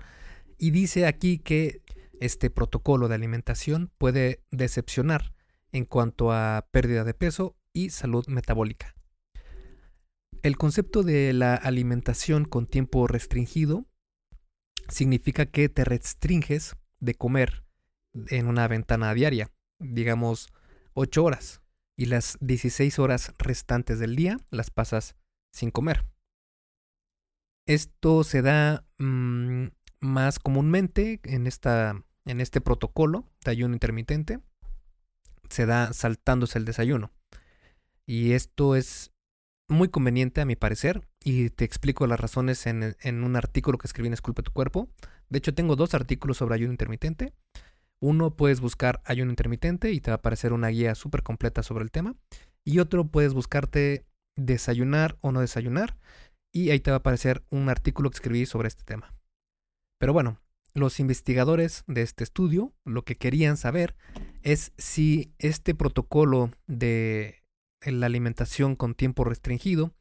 [0.59, 1.81] Y dice aquí que
[2.21, 5.33] este protocolo de alimentación puede decepcionar
[5.73, 8.95] en cuanto a pérdida de peso y salud metabólica.
[10.43, 13.87] El concepto de la alimentación con tiempo restringido
[14.89, 17.65] significa que te restringes de comer
[18.29, 20.49] en una ventana diaria, digamos
[20.95, 21.63] 8 horas,
[21.97, 25.17] y las 16 horas restantes del día las pasas
[25.53, 26.07] sin comer.
[27.67, 29.67] Esto se da mm,
[30.01, 34.41] más comúnmente en, esta, en este protocolo de ayuno intermitente.
[35.51, 37.13] Se da saltándose el desayuno.
[38.11, 39.13] Y esto es
[39.69, 44.09] muy conveniente a mi parecer y te explico las razones en, un artículo que escribí
[44.09, 44.89] en Esculpe tu cuerpo.
[45.29, 47.33] De hecho, tengo dos artículos sobre ayuno intermitente.
[48.01, 51.85] Uno puedes buscar ayuno intermitente y te va a aparecer una guía súper completa sobre
[51.85, 52.17] el tema.
[52.65, 55.97] Y otro puedes buscarte desayunar o no desayunar
[56.53, 59.15] y ahí te va a aparecer un artículo que escribí sobre este tema.
[60.01, 60.41] Pero bueno,
[60.75, 63.95] los investigadores de este estudio lo que querían saber
[64.43, 67.40] es si este protocolo de
[67.85, 69.95] la alimentación con tiempo restringido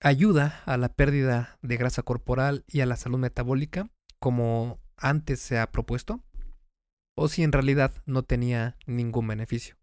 [0.00, 3.88] ayuda a la pérdida de grasa corporal y a la salud metabólica
[4.18, 6.22] como antes se ha propuesto,
[7.16, 9.76] o si en realidad no tenía ningún beneficio.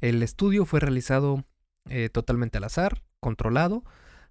[0.00, 1.44] El estudio fue realizado
[1.88, 3.84] eh, totalmente al azar, controlado,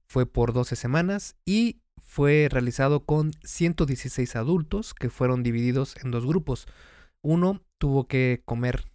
[0.08, 6.26] fue por 12 semanas y fue realizado con 116 adultos que fueron divididos en dos
[6.26, 6.68] grupos.
[7.22, 8.86] Uno tuvo que comer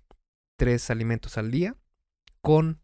[0.59, 1.77] tres alimentos al día
[2.47, 2.81] con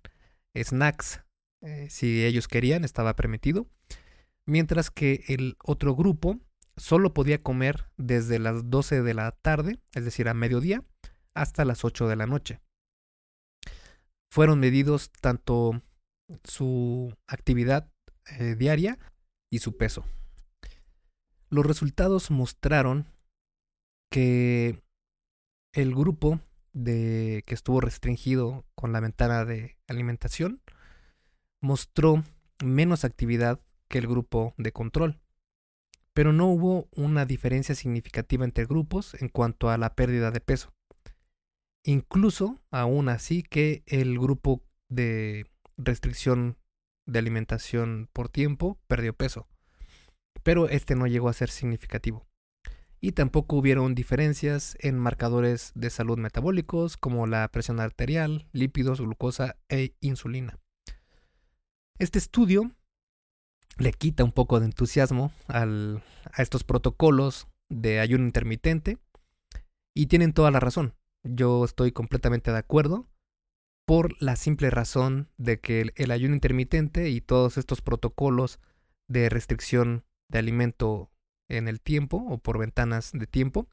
[0.57, 1.22] snacks,
[1.61, 3.68] eh, si ellos querían, estaba permitido.
[4.44, 6.40] Mientras que el otro grupo
[6.77, 10.85] solo podía comer desde las 12 de la tarde, es decir, a mediodía,
[11.33, 12.59] hasta las 8 de la noche.
[14.33, 15.81] Fueron medidos tanto
[16.42, 17.88] su actividad
[18.40, 18.98] eh, diaria
[19.48, 20.05] y su peso.
[21.51, 23.07] Los resultados mostraron
[24.11, 24.83] que
[25.72, 26.40] el grupo
[26.72, 30.60] de que estuvo restringido con la ventana de alimentación
[31.60, 32.24] mostró
[32.64, 35.20] menos actividad que el grupo de control.
[36.12, 40.74] Pero no hubo una diferencia significativa entre grupos en cuanto a la pérdida de peso.
[41.84, 46.58] Incluso, aún así, que el grupo de restricción
[47.06, 49.46] de alimentación por tiempo perdió peso.
[50.42, 52.26] Pero este no llegó a ser significativo
[53.04, 59.56] y tampoco hubieron diferencias en marcadores de salud metabólicos como la presión arterial, lípidos, glucosa
[59.68, 60.60] e insulina.
[61.98, 62.70] Este estudio
[63.76, 65.66] le quita un poco de entusiasmo a
[66.38, 68.98] estos protocolos de ayuno intermitente
[69.94, 70.94] y tienen toda la razón.
[71.24, 73.08] Yo estoy completamente de acuerdo
[73.84, 78.60] por la simple razón de que el ayuno intermitente y todos estos protocolos
[79.08, 81.12] de restricción de alimento
[81.56, 83.68] en el tiempo o por ventanas de tiempo,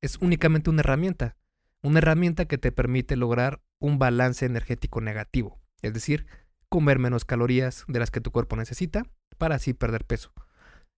[0.00, 1.36] es únicamente una herramienta,
[1.82, 6.26] una herramienta que te permite lograr un balance energético negativo, es decir,
[6.68, 9.04] comer menos calorías de las que tu cuerpo necesita
[9.38, 10.32] para así perder peso.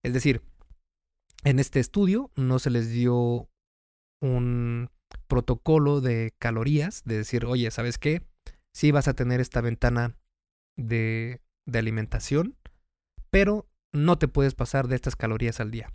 [0.03, 0.43] Es decir,
[1.45, 3.49] en este estudio no se les dio
[4.21, 4.91] un
[5.27, 8.23] protocolo de calorías, de decir, oye, ¿sabes qué?
[8.73, 10.17] Sí vas a tener esta ventana
[10.77, 12.57] de, de alimentación,
[13.31, 15.93] pero no te puedes pasar de estas calorías al día.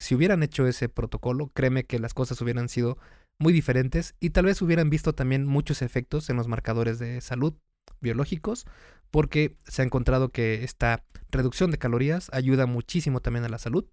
[0.00, 2.98] Si hubieran hecho ese protocolo, créeme que las cosas hubieran sido
[3.38, 7.54] muy diferentes y tal vez hubieran visto también muchos efectos en los marcadores de salud
[8.00, 8.66] biológicos,
[9.10, 13.86] porque se ha encontrado que esta reducción de calorías ayuda muchísimo también a la salud.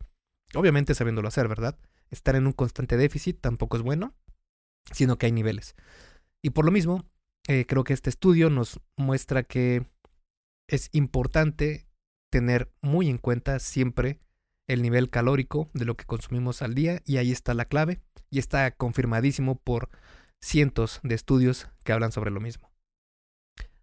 [0.56, 1.78] Obviamente sabiéndolo hacer, ¿verdad?
[2.10, 4.14] Estar en un constante déficit tampoco es bueno,
[4.92, 5.76] sino que hay niveles.
[6.42, 7.06] Y por lo mismo,
[7.48, 9.86] eh, creo que este estudio nos muestra que
[10.68, 11.88] es importante
[12.32, 14.20] tener muy en cuenta siempre
[14.68, 18.40] el nivel calórico de lo que consumimos al día y ahí está la clave y
[18.40, 19.90] está confirmadísimo por
[20.42, 22.72] cientos de estudios que hablan sobre lo mismo.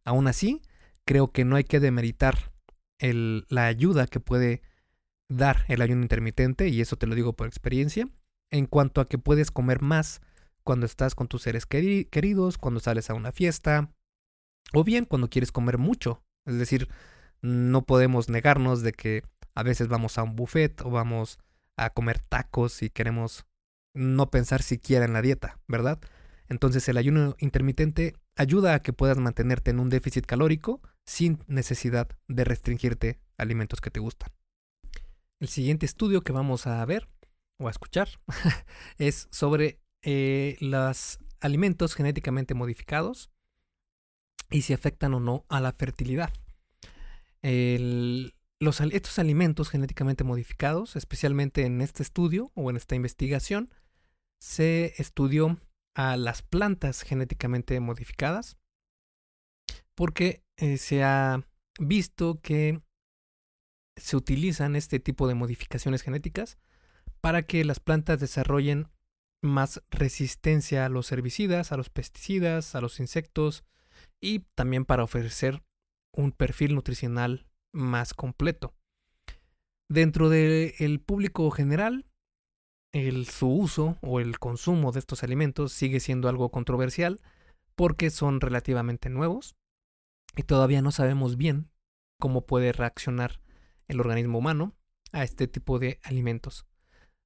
[0.05, 0.63] Aún así,
[1.07, 2.53] creo que no hay que demeritar
[3.01, 4.63] la ayuda que puede
[5.29, 8.09] dar el ayuno intermitente, y eso te lo digo por experiencia,
[8.51, 10.21] en cuanto a que puedes comer más
[10.65, 13.93] cuando estás con tus seres queridos, cuando sales a una fiesta,
[14.73, 16.23] o bien cuando quieres comer mucho.
[16.47, 16.89] Es decir,
[17.43, 19.23] no podemos negarnos de que
[19.55, 21.39] a veces vamos a un buffet o vamos
[21.77, 23.47] a comer tacos y queremos
[23.95, 26.01] no pensar siquiera en la dieta, ¿verdad?
[26.49, 32.09] Entonces el ayuno intermitente ayuda a que puedas mantenerte en un déficit calórico sin necesidad
[32.29, 34.31] de restringirte alimentos que te gustan.
[35.39, 37.07] El siguiente estudio que vamos a ver
[37.59, 38.09] o a escuchar
[38.99, 43.31] es sobre eh, los alimentos genéticamente modificados
[44.51, 46.33] y si afectan o no a la fertilidad.
[48.61, 53.71] Los, estos alimentos genéticamente modificados, especialmente en este estudio o en esta investigación,
[54.39, 55.59] se estudió
[55.95, 58.57] a las plantas genéticamente modificadas
[59.95, 61.47] porque eh, se ha
[61.79, 62.81] visto que
[63.97, 66.59] se utilizan este tipo de modificaciones genéticas
[67.21, 68.89] para que las plantas desarrollen
[69.43, 73.65] más resistencia a los herbicidas, a los pesticidas, a los insectos
[74.21, 75.63] y también para ofrecer
[76.13, 78.75] un perfil nutricional más completo.
[79.89, 82.07] Dentro del público general,
[82.93, 87.21] el, su uso o el consumo de estos alimentos sigue siendo algo controversial
[87.75, 89.57] porque son relativamente nuevos
[90.37, 91.71] y todavía no sabemos bien
[92.21, 93.41] cómo puede reaccionar
[93.89, 94.77] el organismo humano
[95.13, 96.67] a este tipo de alimentos.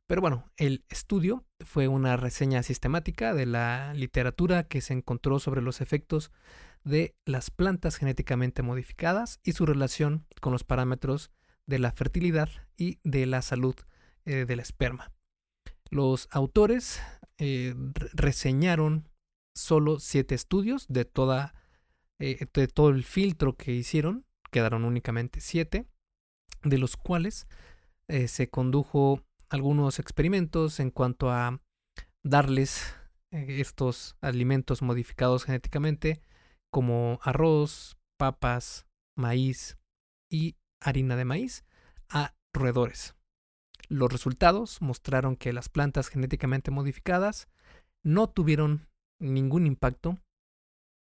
[0.07, 5.62] Pero bueno, el estudio fue una reseña sistemática de la literatura que se encontró sobre
[5.62, 6.30] los efectos
[6.85, 11.30] de las plantas genéticamente modificadas y su relación con los parámetros
[11.66, 13.74] de la fertilidad y de la salud
[14.26, 15.12] eh, del esperma.
[15.91, 17.01] Los autores
[17.39, 17.74] eh,
[18.12, 19.09] reseñaron
[19.55, 21.55] solo siete estudios de, toda,
[22.18, 25.87] eh, de todo el filtro que hicieron, quedaron únicamente siete,
[26.62, 27.47] de los cuales
[28.26, 31.59] se condujo algunos experimentos en cuanto a
[32.22, 32.95] darles
[33.30, 36.20] estos alimentos modificados genéticamente
[36.75, 39.79] como arroz, papas, maíz
[40.29, 41.64] y harina de maíz
[42.09, 43.14] a roedores.
[43.89, 47.47] Los resultados mostraron que las plantas genéticamente modificadas
[48.03, 48.89] no tuvieron
[49.20, 50.18] ningún impacto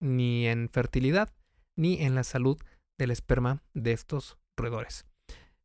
[0.01, 1.34] ni en fertilidad
[1.78, 2.57] ni en la salud
[2.99, 5.05] del esperma de estos roedores.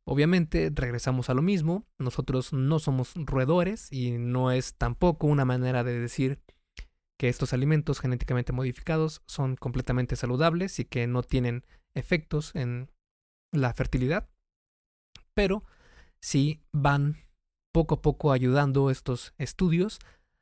[0.05, 5.83] Obviamente regresamos a lo mismo, nosotros no somos roedores y no es tampoco una manera
[5.83, 6.39] de decir
[7.17, 12.91] que estos alimentos genéticamente modificados son completamente saludables y que no tienen efectos en
[13.51, 14.29] la fertilidad,
[15.33, 15.63] pero
[16.21, 17.17] sí van
[17.73, 19.99] poco a poco ayudando estos estudios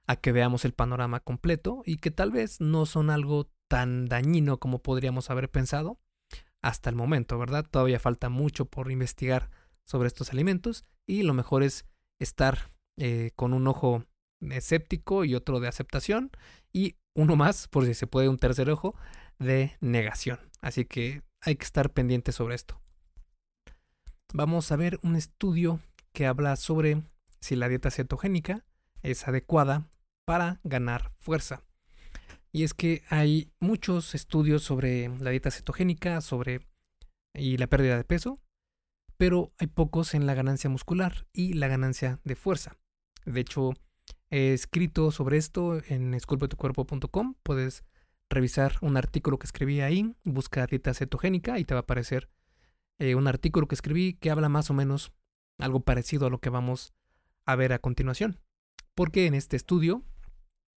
[0.07, 4.59] a que veamos el panorama completo y que tal vez no son algo tan dañino
[4.59, 5.99] como podríamos haber pensado,
[6.61, 7.65] hasta el momento, ¿verdad?
[7.69, 9.49] Todavía falta mucho por investigar
[9.83, 11.85] sobre estos alimentos y lo mejor es
[12.19, 14.05] estar eh, con un ojo
[14.51, 16.31] escéptico y otro de aceptación
[16.73, 18.95] y uno más, por si se puede un tercer ojo,
[19.39, 20.39] de negación.
[20.61, 22.81] Así que hay que estar pendiente sobre esto.
[24.33, 25.79] Vamos a ver un estudio
[26.11, 27.03] que habla sobre
[27.39, 28.65] si la dieta cetogénica
[29.01, 29.87] es adecuada
[30.25, 31.63] para ganar fuerza.
[32.51, 36.61] Y es que hay muchos estudios sobre la dieta cetogénica, sobre
[37.33, 38.39] y la pérdida de peso,
[39.17, 42.77] pero hay pocos en la ganancia muscular y la ganancia de fuerza.
[43.25, 43.73] De hecho,
[44.29, 47.35] he escrito sobre esto en esculpetucuerpo.com.
[47.43, 47.83] Puedes
[48.29, 52.29] revisar un artículo que escribí ahí, busca dieta cetogénica y te va a aparecer
[52.99, 55.11] eh, un artículo que escribí que habla más o menos
[55.59, 56.93] algo parecido a lo que vamos
[57.45, 58.39] a ver a continuación.
[58.93, 60.03] Porque en este estudio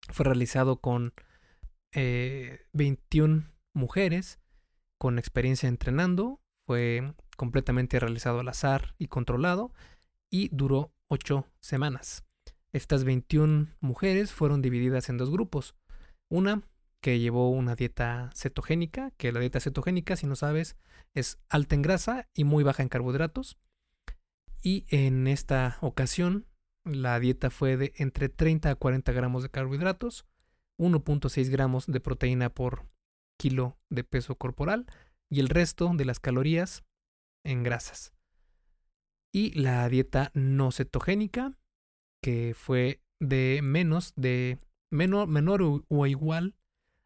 [0.10, 1.14] fue realizado con
[1.94, 3.44] 21 eh,
[3.74, 4.40] mujeres
[4.98, 6.42] con experiencia entrenando.
[6.66, 9.74] Fue completamente realizado al azar y controlado
[10.30, 12.27] y duró 8 semanas.
[12.78, 15.76] Estas 21 mujeres fueron divididas en dos grupos.
[16.30, 16.62] Una
[17.02, 20.78] que llevó una dieta cetogénica, que la dieta cetogénica, si no sabes,
[21.16, 23.58] es alta en grasa y muy baja en carbohidratos.
[24.62, 26.46] Y en esta ocasión
[26.86, 30.28] la dieta fue de entre 30 a 40 gramos de carbohidratos,
[30.78, 32.86] 1.6 gramos de proteína por
[33.40, 34.86] kilo de peso corporal
[35.32, 36.84] y el resto de las calorías
[37.44, 38.14] en grasas.
[39.34, 41.58] Y la dieta no cetogénica,
[42.28, 44.60] que fue de menos de
[44.90, 46.56] menor, menor o, igual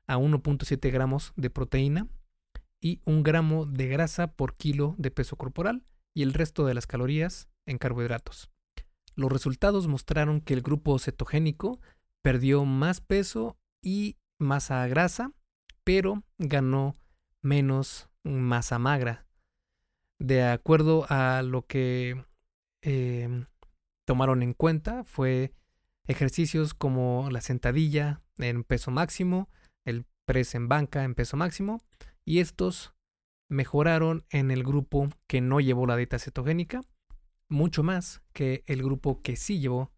[0.08, 2.08] a 1.7 gramos de proteína
[2.80, 6.88] y un gramo de grasa por kilo de peso corporal y el resto de las
[6.88, 8.50] calorías en carbohidratos.
[9.14, 11.80] Los resultados mostraron que el grupo cetogénico
[12.24, 15.34] perdió más peso y masa grasa,
[15.84, 16.96] pero ganó
[17.44, 19.28] menos masa magra
[20.18, 22.26] de acuerdo a lo que
[22.82, 23.46] em,
[24.12, 25.53] tomaron en cuenta, fue
[26.05, 29.49] ejercicios como la sentadilla en peso máximo,
[29.86, 31.82] el press en banca en peso máximo,
[32.26, 32.93] y estos
[33.49, 36.82] mejoraron en el grupo que no llevó la dieta cetogénica
[37.47, 39.93] mucho más que el grupo que sí llevó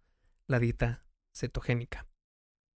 [0.47, 2.05] la dieta cetogénica.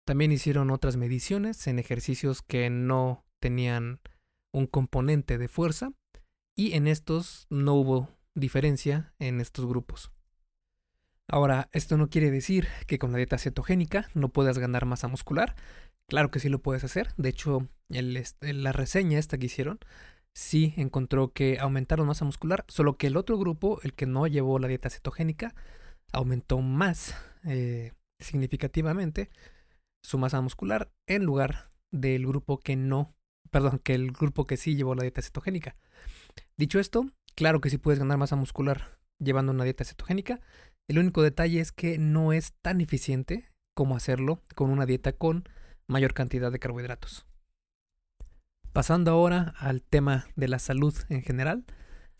[0.07, 4.01] También hicieron otras mediciones en ejercicios que no tenían
[4.55, 5.93] un componente de fuerza
[6.57, 10.16] y en estos no hubo diferencia en estos grupos.
[11.29, 15.57] Ahora, esto no quiere decir que con la dieta cetogénica no puedas ganar masa muscular.
[16.09, 17.09] Claro que sí lo puedes hacer.
[17.17, 19.81] De hecho, la reseña esta que hicieron
[20.35, 24.59] sí encontró que aumentaron masa muscular, solo que el otro grupo, el que no llevó
[24.59, 25.55] la dieta cetogénica,
[26.13, 29.31] aumentó más eh, significativamente
[30.05, 33.15] su masa muscular en lugar del grupo que no,
[33.51, 35.75] perdón, que el grupo que sí llevó la dieta cetogénica.
[36.57, 40.41] Dicho esto, claro que sí puedes ganar masa muscular llevando una dieta cetogénica.
[40.89, 45.49] El único detalle es que no es tan eficiente como hacerlo con una dieta con
[45.87, 47.27] mayor cantidad de carbohidratos.
[48.73, 51.65] Pasando ahora al tema de la salud en general,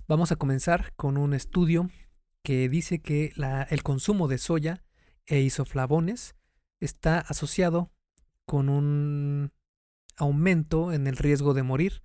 [0.09, 1.91] vamos a comenzar con un estudio
[2.43, 3.33] que dice que
[3.71, 4.85] el consumo de soya
[5.27, 6.35] e isoflavones
[6.81, 7.91] está asociado
[8.45, 9.53] con un
[10.17, 12.03] aumento en el riesgo de morir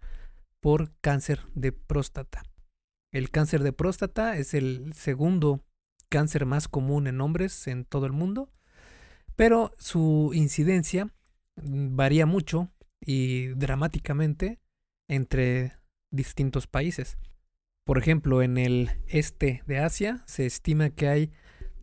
[0.59, 2.43] por cáncer de próstata.
[3.11, 5.63] El cáncer de próstata es el segundo
[6.11, 8.51] cáncer más común en hombres en todo el mundo,
[9.37, 11.09] pero su incidencia
[11.55, 14.59] varía mucho y dramáticamente
[15.09, 15.77] entre
[16.11, 17.17] distintos países.
[17.85, 21.31] Por ejemplo, en el este de Asia se estima que hay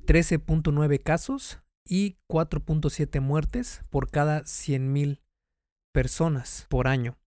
[0.06, 5.22] 13.9 casos y 4.7 muertes por cada 100.000
[5.92, 7.18] personas por año.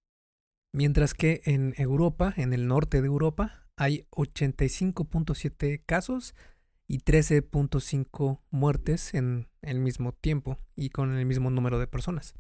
[0.71, 6.35] Mientras que en Europa, en el norte de Europa, hay 85.7 casos
[6.91, 12.33] y 13.5 muertes en el mismo tiempo y con el mismo número de personas.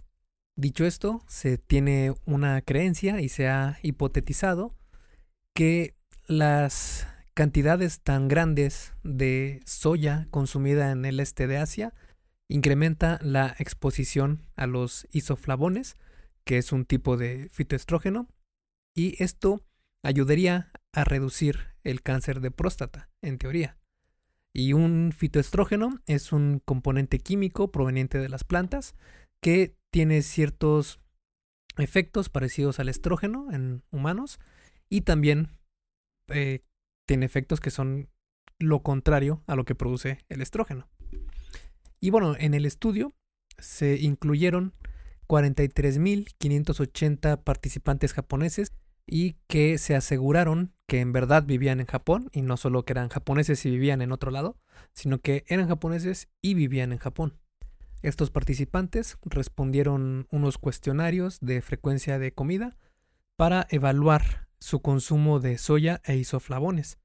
[0.57, 4.75] Dicho esto, se tiene una creencia y se ha hipotetizado
[5.55, 5.95] que
[6.27, 11.93] las cantidades tan grandes de soya consumida en el este de Asia
[12.49, 15.95] incrementa la exposición a los isoflavones,
[16.43, 18.27] que es un tipo de fitoestrógeno,
[18.93, 19.65] y esto
[20.03, 23.77] ayudaría a reducir el cáncer de próstata, en teoría.
[24.53, 28.95] Y un fitoestrógeno es un componente químico proveniente de las plantas
[29.41, 30.99] que tiene ciertos
[31.77, 34.39] efectos parecidos al estrógeno en humanos
[34.89, 35.49] y también
[36.27, 36.63] eh,
[37.07, 38.09] tiene efectos que son
[38.59, 40.87] lo contrario a lo que produce el estrógeno.
[41.99, 43.13] Y bueno, en el estudio
[43.57, 44.73] se incluyeron
[45.27, 48.71] 43.580 participantes japoneses
[49.13, 53.09] y que se aseguraron que en verdad vivían en Japón y no solo que eran
[53.09, 54.57] japoneses y vivían en otro lado,
[54.93, 57.37] sino que eran japoneses y vivían en Japón.
[58.03, 62.77] Estos participantes respondieron unos cuestionarios de frecuencia de comida
[63.35, 66.97] para evaluar su consumo de soya e isoflavones.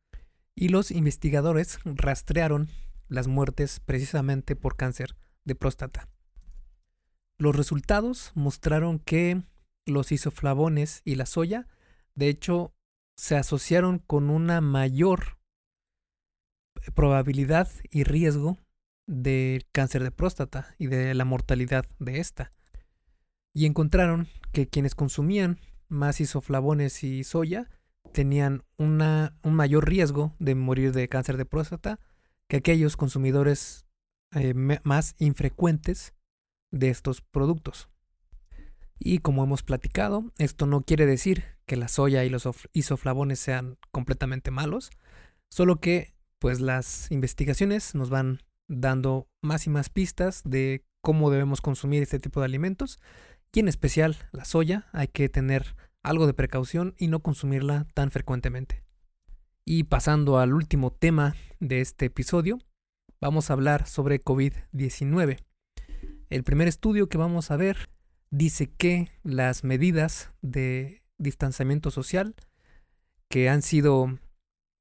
[0.55, 2.69] Y los investigadores rastrearon
[3.09, 6.09] las muertes precisamente por cáncer de próstata.
[7.37, 9.43] Los resultados mostraron que
[9.87, 11.67] los isoflavones y la soya,
[12.17, 12.75] de hecho,
[13.17, 15.39] se asociaron con una mayor
[16.95, 18.59] probabilidad y riesgo
[19.07, 22.53] de cáncer de próstata y de la mortalidad de esta.
[23.55, 25.59] Y encontraron que quienes consumían
[25.89, 27.71] más isoflavones y soya
[28.13, 32.01] tenían una, un mayor riesgo de morir de cáncer de próstata
[32.49, 33.87] que aquellos consumidores
[34.35, 36.15] eh, más infrecuentes
[36.71, 37.89] de estos productos.
[38.99, 43.79] Y como hemos platicado, esto no quiere decir que la soya y los isoflavones sean
[43.91, 44.91] completamente malos,
[45.49, 51.61] solo que pues las investigaciones nos van dando más y más pistas de cómo debemos
[51.61, 52.99] consumir este tipo de alimentos
[53.57, 58.11] y en especial la soya hay que tener algo de precaución y no consumirla tan
[58.11, 58.85] frecuentemente.
[59.65, 62.59] Y pasando al último tema de este episodio,
[63.19, 65.39] vamos a hablar sobre COVID-19.
[66.29, 67.89] El primer estudio que vamos a ver
[68.31, 72.35] dice que las medidas de distanciamiento social
[73.29, 74.19] que han sido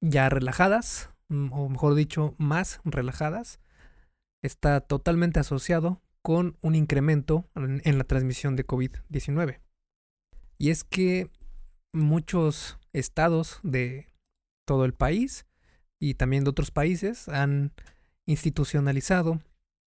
[0.02, 3.60] ya relajadas, mm, o mejor dicho, más relajadas,
[4.42, 9.60] está totalmente asociado con un incremento en, la transmisión de COVID-19.
[10.58, 11.30] Y es que
[11.94, 14.08] muchos estados de
[14.66, 15.46] todo el país
[16.00, 17.74] y también de otros países han
[18.26, 19.42] institucionalizado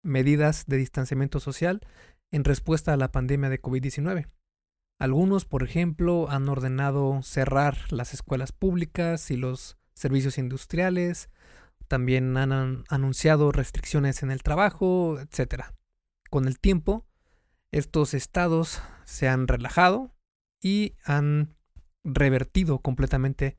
[0.05, 1.81] medidas de distanciamiento social
[2.31, 4.29] en respuesta a la pandemia de COVID-19.
[4.99, 11.31] Algunos, por ejemplo, han ordenado cerrar las escuelas públicas y los servicios industriales,
[11.89, 15.65] también han anunciado restricciones en el trabajo, etc.
[16.31, 17.07] Con el tiempo,
[17.73, 20.15] estos estados se han relajado
[20.61, 21.57] y han
[22.05, 23.57] revertido completamente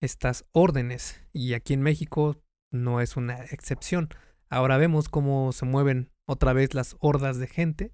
[0.00, 1.20] estas órdenes.
[1.32, 2.36] Y aquí en México
[2.70, 4.08] no es una excepción.
[4.48, 7.92] Ahora vemos cómo se mueven otra vez las hordas de gente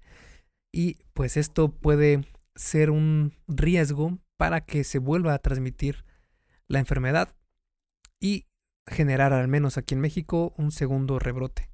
[0.71, 2.25] y pues esto puede
[2.55, 6.05] ser un riesgo para que se vuelva a transmitir
[6.67, 7.35] la enfermedad
[8.19, 8.47] y
[8.87, 11.69] generar al menos aquí en México un segundo rebrote.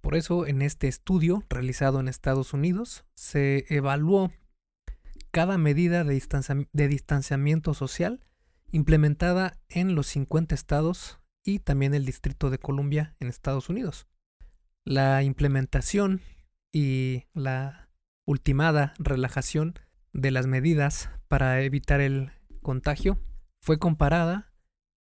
[0.00, 4.32] Por eso en este estudio realizado en Estados Unidos se evaluó
[5.30, 6.22] cada medida de,
[6.72, 8.24] de distanciamiento social
[8.72, 14.06] implementada en los 50 estados y también el Distrito de Columbia en Estados Unidos.
[14.84, 16.20] La implementación
[16.72, 17.90] y la
[18.26, 19.74] ultimada relajación
[20.16, 23.20] de las medidas para evitar el contagio
[23.60, 24.52] fue comparada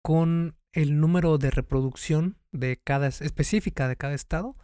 [0.02, 4.56] con el número de reproducción de cada específica de cada estado.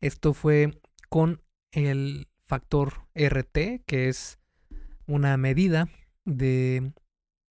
[0.00, 1.40] Esto fue con
[1.70, 4.38] el factor RT, que es
[5.06, 5.88] una medida
[6.24, 6.92] de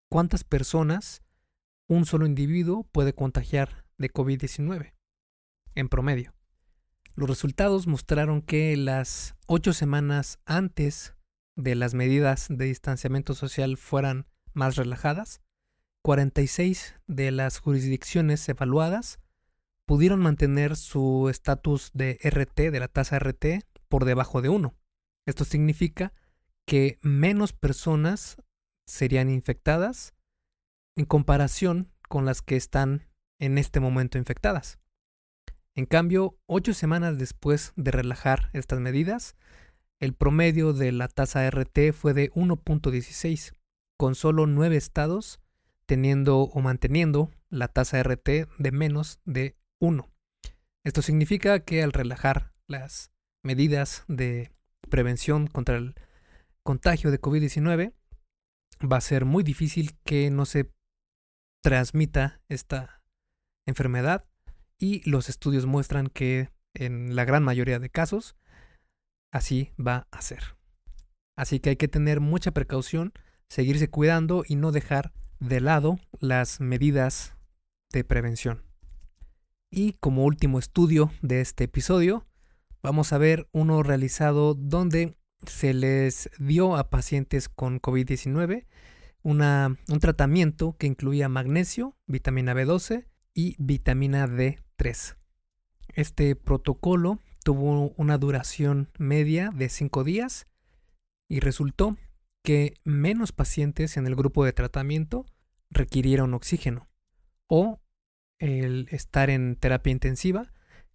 [0.10, 1.24] cuántas personas
[1.88, 4.94] un solo individuo puede contagiar de COVID-19
[5.76, 6.34] en promedio.
[7.16, 11.14] Los resultados mostraron que las ocho semanas antes
[11.56, 15.42] de las medidas de distanciamiento social fueran más relajadas,
[16.04, 19.20] 46 de las jurisdicciones evaluadas
[19.86, 24.74] pudieron mantener su estatus de RT, de la tasa RT, por debajo de 1.
[25.26, 26.14] Esto significa
[26.66, 28.38] que menos personas
[28.86, 30.14] serían infectadas
[30.96, 33.08] en comparación con las que están
[33.40, 34.80] en este momento infectadas.
[35.76, 39.36] En cambio, ocho semanas después de relajar estas medidas,
[40.02, 43.54] el promedio de la tasa RT fue de 1.16,
[43.98, 45.40] con solo nueve estados
[45.86, 50.10] teniendo o manteniendo la tasa RT de menos de 1.
[50.84, 53.12] Esto significa que al relajar las
[53.44, 54.52] medidas de
[54.90, 55.94] prevención contra el
[56.64, 57.94] contagio de COVID-19,
[58.92, 60.72] va a ser muy difícil que no se
[61.64, 63.04] transmita esta
[63.68, 64.26] enfermedad
[64.80, 68.36] y los estudios muestran que en la gran mayoría de casos
[69.32, 70.44] así va a ser.
[71.36, 73.14] Así que hay que tener mucha precaución,
[73.50, 77.36] seguirse cuidando y no dejar de lado las medidas
[77.92, 78.64] de prevención.
[79.70, 82.28] Y como último estudio de este episodio,
[82.84, 85.18] vamos a ver uno realizado donde
[85.48, 88.66] se les dio a pacientes con COVID-19
[89.24, 95.16] un tratamiento que incluía magnesio, vitamina B12 y vitamina D3.
[95.94, 100.48] Este protocolo tuvo una duración media de 5 días
[101.30, 101.98] y resultó
[102.44, 105.26] que menos pacientes en el grupo de tratamiento
[105.70, 106.88] requirieron oxígeno
[107.48, 107.80] o
[108.40, 110.52] el estar en terapia intensiva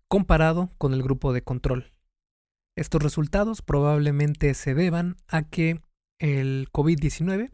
[0.09, 1.93] comparado con el grupo de control.
[2.77, 5.81] Estos resultados probablemente se deban a que
[6.19, 7.51] el COVID-19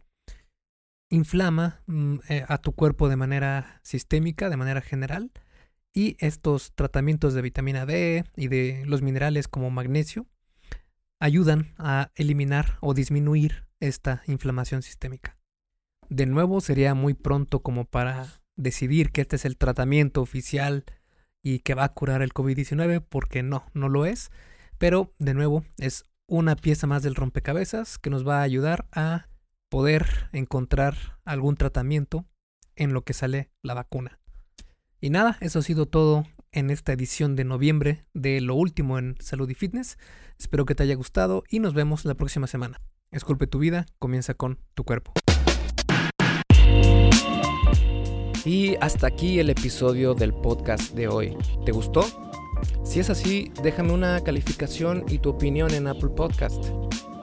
[1.10, 5.30] inflama mm, eh, a tu cuerpo de manera sistémica, de manera general,
[5.94, 10.26] y estos tratamientos de vitamina D y de los minerales como magnesio
[11.20, 15.38] ayudan a eliminar o disminuir esta inflamación sistémica.
[16.08, 20.84] De nuevo, sería muy pronto como para decidir que este es el tratamiento oficial
[21.42, 24.30] y que va a curar el COVID-19, porque no, no lo es.
[24.78, 29.28] Pero de nuevo es una pieza más del rompecabezas que nos va a ayudar a
[29.68, 32.26] poder encontrar algún tratamiento
[32.76, 34.21] en lo que sale la vacuna.
[35.04, 39.16] Y nada, eso ha sido todo en esta edición de noviembre de Lo Último en
[39.18, 39.98] Salud y Fitness.
[40.38, 42.80] Espero que te haya gustado y nos vemos la próxima semana.
[43.10, 45.12] Esculpe tu vida, comienza con tu cuerpo.
[48.44, 51.36] Y hasta aquí el episodio del podcast de hoy.
[51.66, 52.04] ¿Te gustó?
[52.84, 56.64] Si es así, déjame una calificación y tu opinión en Apple Podcast.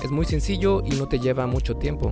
[0.03, 2.11] Es muy sencillo y no te lleva mucho tiempo.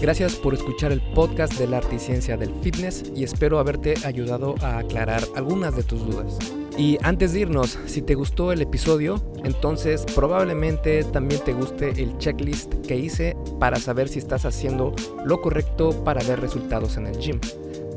[0.00, 4.54] Gracias por escuchar el podcast del arte y ciencia del fitness y espero haberte ayudado
[4.62, 6.38] a aclarar algunas de tus dudas.
[6.78, 12.16] Y antes de irnos, si te gustó el episodio, entonces probablemente también te guste el
[12.16, 14.94] checklist que hice para saber si estás haciendo
[15.24, 17.38] lo correcto para ver resultados en el gym.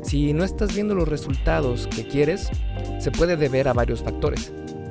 [0.02, 2.50] Si no estás viendo los resultados que quieres,
[3.00, 4.52] se puede deber a varios factores.